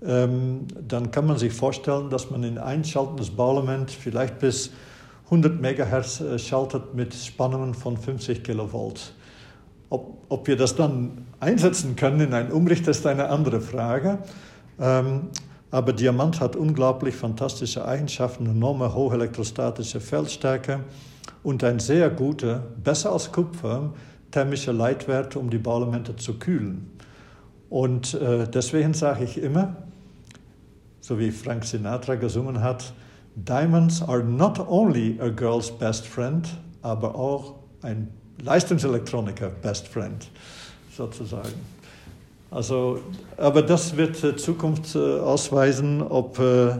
ähm, 0.02 0.66
dann 0.88 1.10
kann 1.10 1.26
man 1.26 1.36
sich 1.36 1.52
vorstellen, 1.52 2.10
dass 2.10 2.30
man 2.30 2.42
in 2.42 2.58
ein 2.58 2.84
schaltendes 2.84 3.30
Bauelement 3.30 3.90
vielleicht 3.90 4.38
bis 4.38 4.70
100 5.26 5.60
Megahertz 5.60 6.20
äh, 6.20 6.38
schaltet 6.38 6.94
mit 6.94 7.14
Spannungen 7.14 7.74
von 7.74 7.96
50 7.96 8.42
Kilovolt. 8.42 9.12
Ob, 9.90 10.24
ob 10.28 10.46
wir 10.46 10.56
das 10.56 10.76
dann 10.76 11.26
einsetzen 11.40 11.96
können 11.96 12.20
in 12.20 12.32
einen 12.32 12.52
Umrichter, 12.52 12.92
ist 12.92 13.06
eine 13.06 13.28
andere 13.28 13.60
Frage. 13.60 14.18
Ähm, 14.80 15.28
aber 15.70 15.92
Diamant 15.92 16.40
hat 16.40 16.56
unglaublich 16.56 17.14
fantastische 17.14 17.84
Eigenschaften, 17.84 18.46
enorme 18.46 18.94
hohe 18.94 19.14
elektrostatische 19.14 20.00
Feldstärke 20.00 20.80
und 21.42 21.62
ein 21.62 21.78
sehr 21.78 22.10
guter, 22.10 22.64
besser 22.82 23.12
als 23.12 23.30
Kupfer, 23.30 23.92
thermischer 24.30 24.72
Leitwert, 24.72 25.36
um 25.36 25.50
die 25.50 25.58
Bauelemente 25.58 26.16
zu 26.16 26.38
kühlen. 26.38 26.90
Und 27.68 28.14
äh, 28.14 28.48
deswegen 28.48 28.94
sage 28.94 29.24
ich 29.24 29.40
immer, 29.40 29.76
so 31.00 31.18
wie 31.18 31.30
Frank 31.30 31.64
Sinatra 31.64 32.16
gesungen 32.16 32.62
hat, 32.62 32.92
Diamonds 33.36 34.02
are 34.02 34.24
not 34.24 34.58
only 34.58 35.18
a 35.20 35.28
girl's 35.28 35.70
best 35.70 36.06
friend, 36.06 36.48
aber 36.82 37.14
auch 37.14 37.54
ein 37.82 38.08
Leistungselektroniker 38.42 39.48
Best 39.48 39.88
Friend 39.88 40.26
sozusagen. 40.96 41.54
Also, 42.50 43.00
aber 43.36 43.62
das 43.62 43.96
wird 43.96 44.22
äh, 44.24 44.36
Zukunft 44.36 44.94
äh, 44.96 44.98
ausweisen, 44.98 46.02
ob 46.02 46.38
äh, 46.40 46.78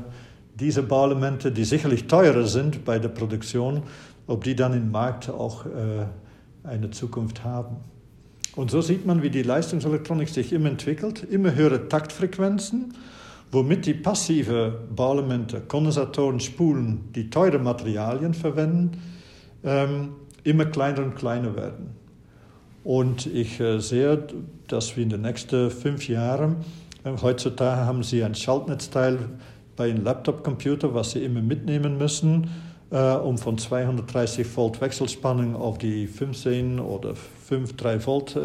diese 0.59 0.83
Bauelemente, 0.83 1.53
die 1.53 1.65
sicherlich 1.65 2.07
teurer 2.07 2.45
sind 2.45 2.85
bei 2.85 2.99
der 2.99 3.09
Produktion, 3.09 3.83
ob 4.27 4.45
die 4.45 4.57
dann 4.57 4.75
im 4.75 4.91
Markt 4.91 5.31
auch 5.31 5.65
eine 6.63 6.91
Zukunft 6.91 7.43
haben. 7.43 7.77
Und 8.57 8.71
so 8.71 8.83
sieht 8.83 9.07
man, 9.07 9.23
wie 9.23 9.31
die 9.31 9.43
Leistungselektronik 9.43 10.29
sich 10.29 10.53
immer 10.53 10.69
entwickelt, 10.69 11.25
immer 11.31 11.55
höhere 11.55 11.89
Taktfrequenzen, 11.89 12.95
womit 13.51 13.87
die 13.87 13.95
passive 13.95 14.81
Bauelemente, 14.95 15.63
Kondensatoren, 15.63 16.41
Spulen, 16.41 17.09
die 17.15 17.31
teure 17.31 17.59
Materialien 17.59 18.35
verwenden, 18.35 19.01
ähm, 19.65 20.11
immer 20.45 20.65
kleiner 20.65 21.03
und 21.03 21.17
kleiner 21.17 21.57
werden. 21.57 22.01
Und 22.85 23.27
ich 23.27 23.61
äh, 23.61 23.79
sehe, 23.79 24.27
dass 24.69 24.97
wir 24.97 25.03
in 25.03 25.11
den 25.11 25.23
nächsten 25.23 25.71
fünf 25.71 26.09
Jahren, 26.09 26.57
äh, 27.05 27.13
heutzutage 27.21 27.85
haben 27.85 28.03
Sie 28.03 28.25
ein 28.25 28.35
Schaltnetzteil 28.35 29.19
bei 29.77 29.91
einem 29.91 30.05
Laptop-Computer, 30.05 30.95
was 30.95 31.13
Sie 31.13 31.25
immer 31.25 31.43
mitnehmen 31.43 31.99
müssen, 31.99 32.49
äh, 32.91 33.13
um 33.13 33.37
von 33.37 33.59
230 33.59 34.57
Volt 34.57 34.81
Wechselspannung 34.81 35.57
auf 35.57 35.77
die 35.77 36.07
15 36.07 36.81
oder 36.81 37.15
5, 37.15 37.77
3 37.77 38.07
Volt 38.07 38.39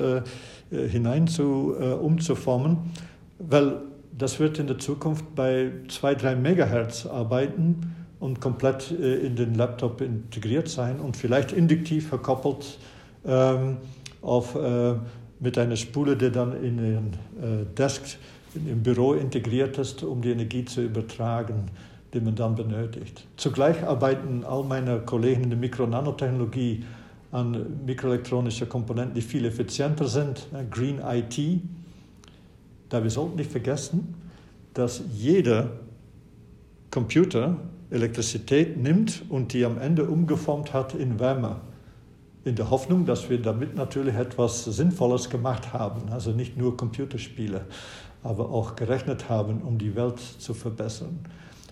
hinein 0.72 1.28
zu, 1.28 1.76
umzuformen, 2.02 2.78
weil 3.38 3.82
das 4.18 4.40
wird 4.40 4.58
in 4.60 4.68
der 4.68 4.80
Zukunft 4.80 5.36
bei 5.36 5.72
2, 5.88 6.16
3 6.16 6.36
Megahertz 6.36 7.06
arbeiten 7.06 7.96
und 8.20 8.42
komplett 8.42 8.92
äh, 8.92 9.18
in 9.18 9.36
den 9.36 9.56
Laptop 9.56 10.02
integriert 10.02 10.68
sein 10.68 11.00
und 11.00 11.18
vielleicht 11.18 11.52
induktiv 11.52 12.10
verkoppelt 12.10 12.78
ähm, 13.26 13.78
auf, 14.22 14.56
äh, 14.56 14.96
mit 15.40 15.58
einer 15.58 15.76
Spule, 15.76 16.16
die 16.16 16.32
dann 16.32 16.64
in 16.64 16.78
den 16.78 17.14
äh, 17.42 17.66
Desk 17.78 18.18
im 18.56 18.84
Büro 18.84 19.14
integriert 19.14 19.78
ist, 19.78 20.04
um 20.04 20.22
die 20.22 20.32
Energie 20.32 20.64
zu 20.64 20.82
übertragen, 20.82 21.66
die 22.14 22.22
man 22.22 22.36
dann 22.36 22.56
benötigt. 22.56 23.28
Zugleich 23.36 23.84
arbeiten 23.84 24.46
all 24.46 24.64
meine 24.64 25.00
Kollegen 25.00 25.44
in 25.44 25.50
der 25.50 25.60
Mikro-Nanotechnologie 25.60 26.84
an 27.32 27.86
mikroelektronischen 27.86 28.70
Komponenten, 28.70 29.14
die 29.14 29.22
viel 29.22 29.46
effizienter 29.46 30.08
sind, 30.08 30.48
äh, 30.54 30.64
Green 30.70 31.02
IT. 31.04 31.62
Da 32.90 33.04
wir 33.04 33.10
sollten 33.10 33.36
nicht 33.36 33.52
vergessen, 33.52 34.16
dass 34.74 35.02
jeder 35.14 35.72
Computer 36.92 37.58
Elektrizität 37.92 38.78
nimmt 38.78 39.24
und 39.30 39.54
die 39.54 39.66
am 39.66 39.78
Ende 39.78 40.06
umgeformt 40.06 40.74
hat 40.74 40.94
in 40.94 41.20
Wärme. 41.20 41.58
In 42.44 42.56
der 42.56 42.70
Hoffnung, 42.70 43.06
dass 43.06 43.30
wir 43.30 43.42
damit 43.42 43.76
natürlich 43.76 44.16
etwas 44.16 44.66
Sinnvolles 44.66 45.30
gemacht 45.30 45.74
haben. 45.74 46.10
Also 46.12 46.32
nicht 46.32 46.58
nur 46.58 46.78
Computerspiele, 46.78 47.62
aber 48.24 48.50
auch 48.50 48.76
gerechnet 48.76 49.30
haben, 49.30 49.62
um 49.62 49.78
die 49.78 49.96
Welt 49.96 50.20
zu 50.20 50.54
verbessern. 50.54 51.20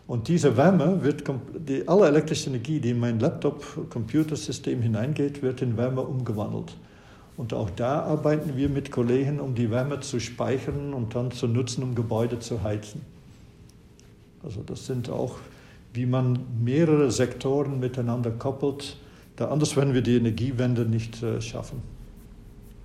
Und 0.06 0.28
diese 0.28 0.58
Wärme 0.58 1.04
wird, 1.04 1.24
die, 1.68 1.88
alle 1.88 2.08
elektrische 2.08 2.50
Energie, 2.50 2.80
die 2.80 2.90
in 2.90 3.00
mein 3.00 3.20
Laptop-Computersystem 3.20 4.82
hineingeht, 4.82 5.42
wird 5.42 5.62
in 5.62 5.78
Wärme 5.78 6.02
umgewandelt. 6.02 6.76
Und 7.38 7.54
auch 7.54 7.70
da 7.70 8.04
arbeiten 8.04 8.56
wir 8.58 8.70
mit 8.70 8.92
Kollegen, 8.92 9.40
um 9.40 9.56
die 9.56 9.72
Wärme 9.72 10.02
zu 10.02 10.20
speichern 10.20 10.94
und 10.94 11.16
dann 11.16 11.32
zu 11.32 11.48
nutzen, 11.48 11.84
um 11.84 11.96
Gebäude 11.96 12.40
zu 12.40 12.62
heizen. 12.62 13.02
Also 14.44 14.62
das 14.66 14.86
sind 14.86 15.10
auch 15.10 15.38
wie 15.94 16.06
man 16.06 16.40
mehrere 16.64 17.12
Sektoren 17.12 17.80
miteinander 17.80 18.32
koppelt. 18.32 18.98
Da 19.36 19.50
anders 19.50 19.76
werden 19.76 19.94
wir 19.94 20.02
die 20.02 20.18
Energiewende 20.18 20.86
nicht 20.86 21.22
äh, 21.24 21.42
schaffen. 21.42 21.82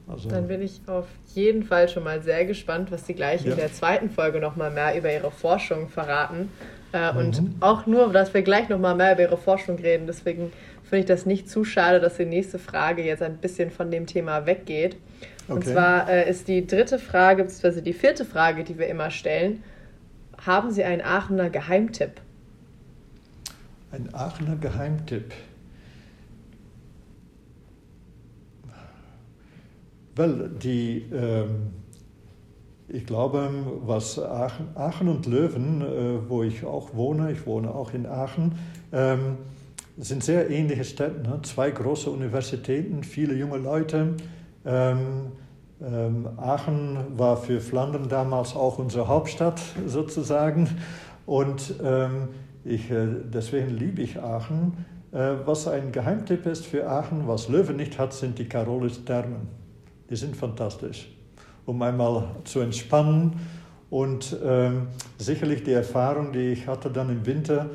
Also, 0.07 0.31
Dann 0.31 0.49
bin 0.49 0.63
ich 0.63 0.81
auf 0.87 1.07
jeden 1.35 1.65
Fall 1.65 1.89
schon 1.89 2.05
mal 2.05 2.23
sehr 2.23 2.47
gespannt, 2.47 2.91
was 2.91 3.07
Sie 3.07 3.15
gleich 3.15 3.45
ja. 3.45 3.53
in 3.53 3.59
der 3.59 3.73
zweiten 3.73 4.09
Folge 4.09 4.41
noch 4.41 4.57
mal 4.57 4.71
mehr 4.71 4.97
über 4.97 5.13
Ihre 5.13 5.31
Forschung 5.31 5.89
verraten. 5.89 6.51
Äh, 6.93 7.13
mhm. 7.13 7.19
Und 7.19 7.43
auch 7.61 7.87
nur, 7.87 8.11
dass 8.13 8.33
wir 8.33 8.43
gleich 8.43 8.71
noch 8.71 8.79
mal 8.79 8.95
mehr 8.95 9.13
über 9.13 9.23
Ihre 9.23 9.37
Forschung 9.37 9.77
reden. 9.77 10.07
Deswegen 10.07 10.53
finde 10.83 11.01
ich 11.01 11.07
das 11.07 11.27
nicht 11.27 11.51
zu 11.51 11.65
schade, 11.65 12.01
dass 12.01 12.17
die 12.17 12.25
nächste 12.25 12.59
Frage 12.59 13.03
jetzt 13.03 13.23
ein 13.23 13.37
bisschen 13.37 13.71
von 13.71 13.91
dem 13.91 14.07
Thema 14.07 14.47
weggeht. 14.47 14.97
Okay. 15.47 15.55
Und 15.55 15.65
zwar 15.67 16.09
äh, 16.09 16.29
ist 16.29 16.49
die 16.49 16.67
dritte 16.67 16.99
Frage, 16.99 17.45
beziehungsweise 17.45 17.83
die 17.83 17.93
vierte 17.93 18.25
Frage, 18.25 18.65
die 18.65 18.79
wir 18.79 18.87
immer 18.87 19.11
stellen, 19.11 19.63
haben 20.39 20.71
Sie 20.71 20.85
einen 20.85 21.03
Aachener 21.03 21.51
Geheimtipp? 21.51 22.13
Ein 23.91 24.15
Aachener 24.15 24.57
Geheimtipp. 24.57 25.33
Weil 30.15 30.51
die, 30.51 31.07
ähm, 31.13 31.71
ich 32.89 33.07
glaube, 33.07 33.51
was 33.87 34.19
Aachen, 34.19 34.67
Aachen 34.75 35.09
und 35.09 35.27
Löwen, 35.27 35.81
äh, 35.81 36.29
wo 36.29 36.43
ich 36.43 36.65
auch 36.65 36.95
wohne, 36.95 37.33
ich 37.33 37.47
wohne 37.47 37.75
auch 37.75 37.95
in 37.95 38.05
Aachen, 38.05 38.59
ähm, 38.93 39.39
sind 39.97 40.23
sehr 40.23 40.51
ähnliche 40.51 40.85
Städte. 40.85 41.23
Ne? 41.23 41.41
Zwei 41.43 41.71
große 41.71 42.11
Universitäten, 42.11 43.05
viele 43.05 43.35
junge 43.35 43.57
Leute. 43.57 44.17
Ähm, 44.67 45.33
ähm, 45.81 46.29
Aachen 46.37 46.99
war 47.17 47.37
für 47.37 47.61
Flandern 47.61 48.09
damals 48.09 48.55
auch 48.55 48.79
unsere 48.79 49.09
Hauptstadt 49.09 49.61
sozusagen. 49.87 50.69
Und 51.27 51.75
ähm, 51.83 52.29
ich, 52.65 52.91
äh, 52.91 53.07
deswegen 53.33 53.71
liebe 53.71 54.03
ich 54.03 54.19
Aachen. 54.21 54.85
Äh, 55.13 55.35
was 55.45 55.69
ein 55.69 55.93
Geheimtipp 55.93 56.47
ist 56.47 56.67
für 56.67 56.89
Aachen, 56.89 57.27
was 57.27 57.49
Löwen 57.49 57.77
nicht 57.77 57.99
hat, 57.99 58.13
sind 58.13 58.39
die 58.39 58.47
Carolis 58.47 59.05
Thermen. 59.05 59.49
Die 60.11 60.17
sind 60.17 60.37
fantastisch 60.37 61.09
um 61.69 61.83
einmal 61.83 62.25
zu 62.45 62.61
entspannen. 62.61 63.33
Und 63.91 64.37
ähm, 64.45 64.89
sicherlich 65.19 65.63
die 65.65 65.73
Erfahrung, 65.73 66.33
die 66.33 66.53
ich 66.53 66.67
hatte 66.67 66.91
dann 66.91 67.11
im 67.11 67.25
Winter, 67.27 67.67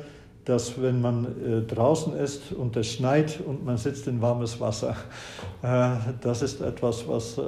dass 0.44 0.80
wenn 0.82 1.00
man 1.00 1.24
äh, 1.24 1.62
draußen 1.62 2.14
ist 2.14 2.52
und 2.52 2.76
es 2.76 2.92
schneit 2.92 3.40
und 3.40 3.64
man 3.64 3.78
sitzt 3.78 4.06
in 4.08 4.20
warmes 4.20 4.60
Wasser, 4.60 4.96
äh, 5.62 5.90
das 6.20 6.42
ist 6.42 6.60
etwas, 6.60 7.08
was 7.08 7.38
äh, 7.38 7.42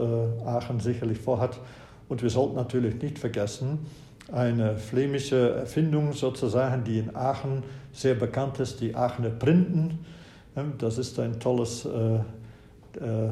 Aachen 0.44 0.81
sicherlich 0.81 1.18
vorhat. 1.18 1.59
Und 2.09 2.22
wir 2.22 2.31
sollten 2.31 2.55
natürlich 2.55 3.01
nicht 3.03 3.18
vergessen, 3.18 3.81
eine 4.33 4.77
flämische 4.77 5.55
Erfindung 5.55 6.12
sozusagen, 6.12 6.85
die 6.85 6.99
in 6.99 7.15
Aachen 7.15 7.62
sehr 7.93 8.15
bekannt 8.15 8.59
ist, 8.61 8.81
die 8.81 8.95
Aachener 8.95 9.31
Printen. 9.31 9.99
Das 10.79 10.99
ist 10.99 11.19
ein 11.21 11.39
tolles 11.39 11.85
äh, 11.85 12.17
äh, 12.17 13.31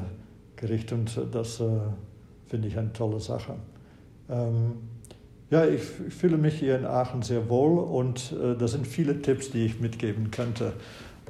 Gericht 0.56 0.92
und 0.92 1.18
das 1.32 1.60
äh, 1.60 1.64
finde 2.46 2.68
ich 2.68 2.78
eine 2.78 2.92
tolle 2.92 3.18
Sache. 3.18 3.54
Ähm, 4.30 4.74
ja, 5.50 5.66
ich, 5.66 5.82
ich, 6.06 6.14
fühle 6.14 6.36
mich 6.36 6.58
hier 6.58 6.78
in 6.78 6.84
Aachen 6.84 7.22
sehr 7.22 7.48
wohl 7.48 7.78
und 7.78 8.32
äh, 8.32 8.56
da 8.56 8.68
sind 8.68 8.86
viele 8.86 9.20
Tipps, 9.20 9.50
die 9.50 9.66
ich 9.66 9.80
mitgeben 9.80 10.30
könnte. 10.30 10.72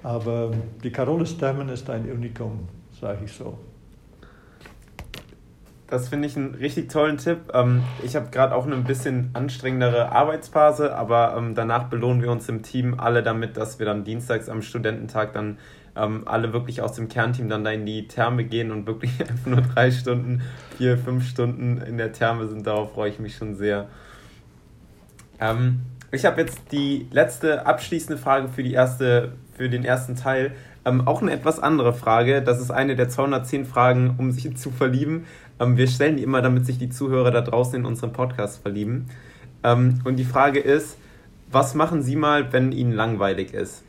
Aber 0.02 0.52
die 0.82 0.90
Carolis 0.90 1.36
Dämmen 1.38 1.68
ist 1.68 1.88
ein 1.90 2.10
Unikum, 2.10 2.68
sage 3.00 3.24
ich 3.24 3.32
so. 3.32 3.58
Das 5.86 6.08
finde 6.08 6.26
ich 6.26 6.36
einen 6.36 6.54
richtig 6.54 6.88
tollen 6.88 7.18
Tipp. 7.18 7.52
Ähm, 7.52 7.82
ich 8.02 8.16
habe 8.16 8.30
gerade 8.30 8.54
auch 8.54 8.66
eine 8.66 8.74
ein 8.74 8.84
bisschen 8.84 9.30
anstrengendere 9.34 10.12
Arbeitsphase, 10.12 10.96
aber 10.96 11.36
ähm, 11.36 11.54
danach 11.54 11.84
belohnen 11.84 12.22
wir 12.22 12.30
uns 12.30 12.48
im 12.48 12.62
Team 12.62 12.98
alle 12.98 13.22
damit, 13.22 13.56
dass 13.56 13.78
wir 13.78 13.86
dann 13.86 14.02
dienstags 14.02 14.48
am 14.48 14.62
Studententag 14.62 15.34
dann 15.34 15.58
ähm, 15.94 16.22
alle 16.26 16.52
wirklich 16.52 16.80
aus 16.80 16.94
dem 16.94 17.08
Kernteam 17.08 17.48
dann 17.48 17.64
da 17.64 17.70
in 17.70 17.84
die 17.84 18.08
Therme 18.08 18.44
gehen 18.44 18.72
und 18.72 18.86
wirklich 18.86 19.20
einfach 19.20 19.46
nur 19.46 19.60
drei 19.60 19.90
Stunden, 19.90 20.42
vier, 20.76 20.96
fünf 20.96 21.28
Stunden 21.28 21.78
in 21.78 21.98
der 21.98 22.12
Therme 22.12 22.48
sind. 22.48 22.66
Darauf 22.66 22.94
freue 22.94 23.10
ich 23.10 23.18
mich 23.18 23.36
schon 23.36 23.54
sehr. 23.54 23.88
Ich 26.12 26.24
habe 26.24 26.40
jetzt 26.40 26.60
die 26.70 27.08
letzte 27.10 27.66
abschließende 27.66 28.16
Frage 28.16 28.48
für, 28.48 28.62
die 28.62 28.72
erste, 28.72 29.32
für 29.56 29.68
den 29.68 29.84
ersten 29.84 30.14
Teil. 30.14 30.52
Auch 30.84 31.22
eine 31.22 31.32
etwas 31.32 31.58
andere 31.58 31.92
Frage. 31.92 32.40
Das 32.40 32.60
ist 32.60 32.70
eine 32.70 32.94
der 32.94 33.08
210 33.08 33.66
Fragen, 33.66 34.14
um 34.16 34.30
sich 34.30 34.56
zu 34.56 34.70
verlieben. 34.70 35.24
Ähm, 35.60 35.76
wir 35.76 35.86
stellen 35.86 36.16
die 36.16 36.22
immer, 36.22 36.42
damit 36.42 36.66
sich 36.66 36.78
die 36.78 36.88
Zuhörer 36.88 37.30
da 37.30 37.40
draußen 37.40 37.74
in 37.74 37.84
unseren 37.84 38.12
Podcast 38.12 38.62
verlieben. 38.62 39.06
Ähm, 39.62 40.00
und 40.04 40.16
die 40.16 40.24
Frage 40.24 40.60
ist, 40.60 40.96
was 41.50 41.74
machen 41.74 42.02
Sie 42.02 42.16
mal, 42.16 42.52
wenn 42.52 42.72
Ihnen 42.72 42.92
langweilig 42.92 43.54
ist? 43.54 43.84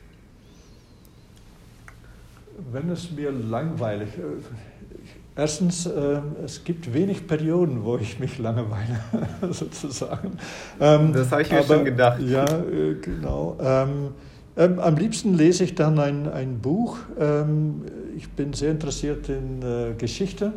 wenn 2.72 2.90
es 2.90 3.12
mir 3.12 3.32
langweilig 3.32 4.10
ist. 4.10 4.48
Äh, 4.48 5.42
erstens, 5.42 5.86
äh, 5.86 6.22
es 6.44 6.64
gibt 6.64 6.94
wenig 6.94 7.28
Perioden, 7.28 7.84
wo 7.84 7.98
ich 7.98 8.20
mich 8.20 8.38
langweile, 8.38 9.00
sozusagen. 9.52 10.38
Ähm, 10.80 11.14
das 11.14 11.32
habe 11.32 11.42
ich 11.42 11.52
mir 11.52 11.60
aber, 11.60 11.76
schon 11.76 11.86
gedacht. 11.86 12.22
Ja, 12.22 12.46
äh, 12.46 12.96
genau. 13.02 13.58
Ähm, 13.60 14.10
ähm, 14.58 14.80
am 14.80 14.96
liebsten 14.96 15.34
lese 15.34 15.66
ich 15.66 15.76
dann 15.76 16.00
ein, 16.00 16.32
ein 16.32 16.60
Buch. 16.60 16.98
Ähm, 17.20 17.82
ich 18.16 18.30
bin 18.30 18.54
sehr 18.54 18.72
interessiert 18.72 19.28
in 19.28 19.62
äh, 19.62 19.94
Geschichte, 19.98 20.54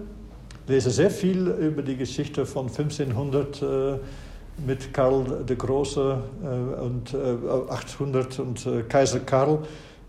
lese 0.68 0.90
sehr 0.90 1.10
viel 1.10 1.48
über 1.48 1.82
die 1.82 1.96
Geschichte 1.96 2.46
von 2.46 2.68
1500 2.68 3.62
äh, 3.62 3.98
mit 4.66 4.92
Karl 4.92 5.44
der 5.48 5.56
Große 5.56 6.18
äh, 6.42 6.80
und 6.80 7.14
800 7.14 8.38
und 8.40 8.68
Kaiser 8.88 9.20
Karl. 9.20 9.60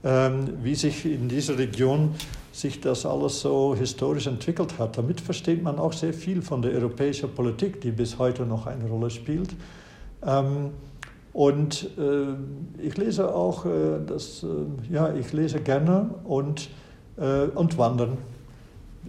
Ähm, 0.02 0.48
wie 0.64 0.76
sich 0.76 1.06
in 1.06 1.28
dieser 1.28 1.58
Region 1.58 2.16
sich 2.54 2.80
das 2.80 3.06
alles 3.06 3.42
so 3.42 3.76
historisch 3.78 4.28
entwickelt 4.28 4.80
hat. 4.80 4.98
Damit 4.98 5.20
versteht 5.20 5.62
man 5.62 5.78
auch 5.78 5.92
sehr 5.92 6.14
viel 6.14 6.42
von 6.42 6.62
der 6.62 6.72
europäischen 6.72 7.30
Politik, 7.36 7.82
die 7.82 7.92
bis 7.92 8.18
heute 8.18 8.46
noch 8.46 8.66
eine 8.66 8.88
Rolle 8.88 9.10
spielt. 9.10 9.50
Ähm, 10.26 10.72
und 11.34 11.90
äh, 11.98 12.82
ich 12.82 12.96
lese 12.96 13.36
auch, 13.36 13.66
äh, 13.66 14.00
das, 14.08 14.44
äh, 14.44 14.94
ja, 14.94 15.14
ich 15.14 15.34
lese 15.34 15.60
gerne 15.60 16.10
und, 16.24 16.70
und 17.56 17.78
wandern. 17.78 18.18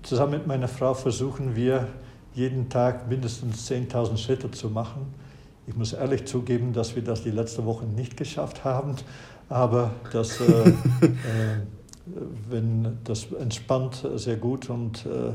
Zusammen 0.03 0.33
mit 0.33 0.47
meiner 0.47 0.69
Frau 0.69 0.95
versuchen 0.95 1.57
wir 1.57 1.89
jeden 2.35 2.69
Tag 2.69 3.09
mindestens 3.09 3.71
10.000 3.71 4.17
Schritte 4.17 4.51
zu 4.51 4.71
machen. 4.71 5.07
Ich 5.67 5.77
muss 5.77 5.93
ehrlich 5.93 6.25
zugeben, 6.27 6.73
dass 6.73 6.97
wir 6.97 7.05
das 7.05 7.23
die 7.23 7.31
letzte 7.31 7.65
Woche 7.65 7.85
nicht 7.85 8.17
geschafft 8.17 8.65
haben. 8.65 8.97
Aber 9.49 9.93
das, 10.13 10.41
äh, 10.41 10.45
äh, 10.71 10.73
wenn, 12.49 12.99
das 13.05 13.27
entspannt 13.33 14.07
sehr 14.15 14.37
gut 14.37 14.71
und 14.71 15.07
äh, 15.07 15.33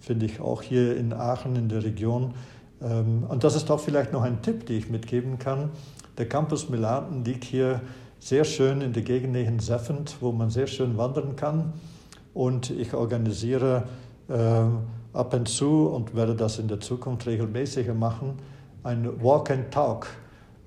finde 0.00 0.26
ich 0.26 0.40
auch 0.40 0.62
hier 0.62 0.96
in 0.96 1.12
Aachen 1.12 1.56
in 1.56 1.68
der 1.68 1.84
Region. 1.84 2.34
Ähm, 2.80 3.24
und 3.28 3.44
das 3.44 3.56
ist 3.56 3.70
auch 3.70 3.80
vielleicht 3.80 4.12
noch 4.12 4.22
ein 4.22 4.40
Tipp, 4.42 4.66
den 4.66 4.78
ich 4.78 4.88
mitgeben 4.88 5.38
kann. 5.38 5.70
Der 6.16 6.28
Campus 6.28 6.68
Milaten 6.68 7.24
liegt 7.24 7.44
hier 7.44 7.80
sehr 8.18 8.44
schön 8.44 8.80
in 8.80 8.92
der 8.92 9.02
Gegend 9.02 9.32
neben 9.32 9.60
Seffend, 9.60 10.16
wo 10.20 10.32
man 10.32 10.50
sehr 10.50 10.66
schön 10.66 10.96
wandern 10.96 11.36
kann. 11.36 11.72
Und 12.36 12.70
ich 12.70 12.92
organisiere 12.92 13.84
äh, 14.28 14.34
ab 15.12 15.32
und 15.32 15.48
zu 15.48 15.86
und 15.86 16.14
werde 16.14 16.34
das 16.34 16.58
in 16.58 16.68
der 16.68 16.80
Zukunft 16.80 17.26
regelmäßiger 17.26 17.94
machen, 17.94 18.34
ein 18.82 19.22
Walk 19.22 19.50
and 19.50 19.70
Talk 19.72 20.06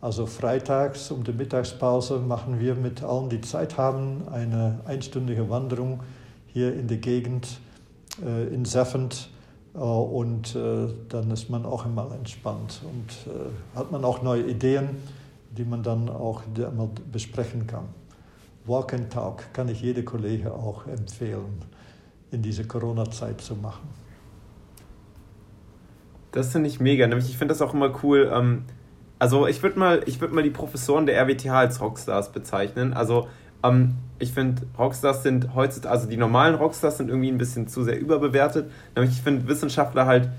also 0.01 0.25
freitags 0.25 1.11
um 1.11 1.25
die 1.25 1.33
Mittagspause 1.33 2.19
machen 2.19 2.59
wir 2.61 2.75
mit 2.75 3.03
allen, 3.03 3.29
die 3.29 3.41
Zeit 3.41 3.77
haben, 3.77 4.23
eine 4.31 4.79
einstündige 4.85 5.49
Wanderung 5.49 5.99
hier 6.47 6.73
in 6.73 6.87
der 6.87 6.97
Gegend 6.97 7.59
äh, 8.25 8.47
in 8.53 8.63
Seffend. 8.63 9.29
Äh, 9.75 9.79
und 9.79 10.55
äh, 10.55 10.87
dann 11.09 11.29
ist 11.31 11.49
man 11.49 11.65
auch 11.65 11.85
immer 11.85 12.09
entspannt 12.15 12.81
und 12.83 13.33
äh, 13.33 13.77
hat 13.77 13.91
man 13.91 14.05
auch 14.05 14.21
neue 14.21 14.43
Ideen, 14.43 14.89
die 15.57 15.65
man 15.65 15.83
dann 15.83 16.07
auch 16.07 16.43
besprechen 17.11 17.67
kann. 17.67 17.98
Walk 18.65 18.93
and 18.93 19.11
Talk 19.11 19.53
kann 19.53 19.69
ich 19.69 19.81
jede 19.81 20.03
Kollege 20.03 20.53
auch 20.53 20.85
empfehlen, 20.87 21.63
in 22.31 22.41
dieser 22.41 22.63
Corona-Zeit 22.65 23.41
zu 23.41 23.55
machen. 23.55 23.87
Das 26.31 26.51
finde 26.51 26.69
ich 26.69 26.79
mega. 26.79 27.07
Nämlich, 27.07 27.29
ich 27.29 27.37
finde 27.37 27.53
das 27.53 27.61
auch 27.61 27.73
immer 27.73 27.91
cool. 28.03 28.31
Ähm 28.33 28.65
also 29.19 29.47
ich 29.47 29.61
würde 29.61 29.77
mal, 29.77 30.01
würd 30.07 30.31
mal 30.31 30.43
die 30.43 30.49
Professoren 30.49 31.05
der 31.05 31.17
RWTH 31.21 31.51
als 31.51 31.81
Rockstars 31.81 32.31
bezeichnen. 32.31 32.93
Also 32.93 33.27
ähm, 33.63 33.95
ich 34.17 34.31
finde, 34.31 34.61
Rockstars 34.77 35.23
sind 35.23 35.53
heutzutage, 35.53 35.91
also 35.91 36.07
die 36.07 36.15
normalen 36.15 36.55
Rockstars 36.55 36.97
sind 36.97 37.09
irgendwie 37.09 37.29
ein 37.29 37.37
bisschen 37.37 37.67
zu 37.67 37.83
sehr 37.83 37.99
überbewertet. 37.99 38.71
Nämlich 38.95 39.15
ich 39.15 39.21
finde 39.21 39.47
Wissenschaftler 39.49 40.05
halt 40.05 40.29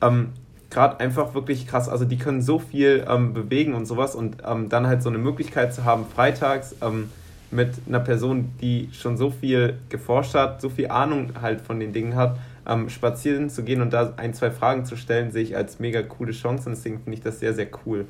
ähm, 0.00 0.32
gerade 0.70 1.00
einfach 1.00 1.34
wirklich 1.34 1.66
krass. 1.66 1.88
Also 1.88 2.04
die 2.04 2.18
können 2.18 2.40
so 2.40 2.60
viel 2.60 3.04
ähm, 3.08 3.34
bewegen 3.34 3.74
und 3.74 3.86
sowas 3.86 4.14
und 4.14 4.36
ähm, 4.46 4.68
dann 4.68 4.86
halt 4.86 5.02
so 5.02 5.08
eine 5.08 5.18
Möglichkeit 5.18 5.74
zu 5.74 5.84
haben, 5.84 6.06
freitags 6.06 6.76
ähm, 6.80 7.10
mit 7.50 7.74
einer 7.88 8.00
Person, 8.00 8.52
die 8.60 8.88
schon 8.92 9.16
so 9.16 9.30
viel 9.30 9.78
geforscht 9.88 10.34
hat, 10.34 10.60
so 10.60 10.68
viel 10.68 10.88
Ahnung 10.88 11.32
halt 11.40 11.60
von 11.60 11.80
den 11.80 11.92
Dingen 11.92 12.14
hat, 12.14 12.38
ähm, 12.66 12.88
spazieren 12.88 13.50
zu 13.50 13.64
gehen 13.64 13.82
und 13.82 13.92
da 13.92 14.14
ein, 14.16 14.34
zwei 14.34 14.50
Fragen 14.50 14.84
zu 14.84 14.96
stellen, 14.96 15.32
sehe 15.32 15.42
ich 15.42 15.56
als 15.56 15.80
mega 15.80 16.02
coole 16.02 16.32
Chance 16.32 16.68
und 16.68 16.76
deswegen 16.76 17.00
finde 17.00 17.18
ich 17.18 17.22
das 17.22 17.40
sehr, 17.40 17.54
sehr 17.54 17.68
cool. 17.84 18.06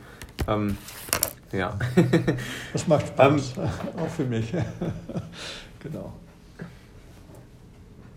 Ähm, 0.47 0.77
ja. 1.53 1.79
Das 2.73 2.87
macht 2.87 3.09
Spaß, 3.09 3.57
ähm, 3.57 3.65
auch 3.97 4.09
für 4.09 4.25
mich. 4.25 4.53
genau. 5.83 6.13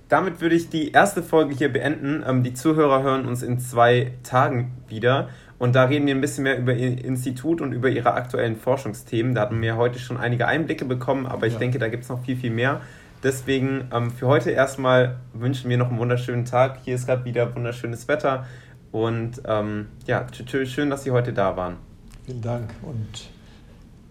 Damit 0.09 0.41
würde 0.41 0.55
ich 0.55 0.69
die 0.69 0.91
erste 0.91 1.23
Folge 1.23 1.55
hier 1.55 1.73
beenden. 1.73 2.23
Ähm, 2.27 2.43
die 2.43 2.53
Zuhörer 2.53 3.01
hören 3.01 3.25
uns 3.25 3.41
in 3.41 3.59
zwei 3.59 4.12
Tagen 4.21 4.71
wieder. 4.88 5.29
Und 5.63 5.76
da 5.76 5.86
reden 5.86 6.06
wir 6.08 6.13
ein 6.13 6.19
bisschen 6.19 6.43
mehr 6.43 6.58
über 6.58 6.73
Ihr 6.73 7.06
Institut 7.06 7.62
und 7.62 7.71
über 7.71 7.88
Ihre 7.88 8.15
aktuellen 8.15 8.58
Forschungsthemen. 8.58 9.34
Da 9.34 9.43
hatten 9.43 9.62
wir 9.62 9.78
heute 9.78 9.97
schon 9.97 10.17
einige 10.17 10.45
Einblicke 10.45 10.84
bekommen, 10.84 11.26
aber 11.26 11.47
ich 11.47 11.54
ja. 11.54 11.60
denke, 11.60 11.80
da 11.80 11.88
gibt 11.88 12.04
es 12.04 12.10
noch 12.10 12.21
viel, 12.21 12.36
viel 12.36 12.52
mehr. 12.52 12.82
Deswegen 13.23 13.88
ähm, 13.93 14.12
für 14.12 14.28
heute 14.28 14.52
erstmal 14.52 15.15
wünschen 15.32 15.69
wir 15.69 15.78
noch 15.78 15.88
einen 15.88 15.99
wunderschönen 15.99 16.43
Tag. 16.43 16.80
Hier 16.84 16.95
ist 16.95 17.06
gerade 17.06 17.23
wieder 17.23 17.56
wunderschönes 17.56 18.10
Wetter. 18.10 18.46
Und 18.92 19.42
ähm, 19.46 19.87
ja, 20.06 20.27
schön, 20.65 20.90
dass 20.90 21.06
Sie 21.06 21.12
heute 21.12 21.31
da 21.31 21.56
waren. 21.56 21.77
Vielen 22.25 22.42
Dank 22.42 22.69
und 22.81 23.29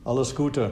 alles 0.07 0.35
Gute. 0.35 0.71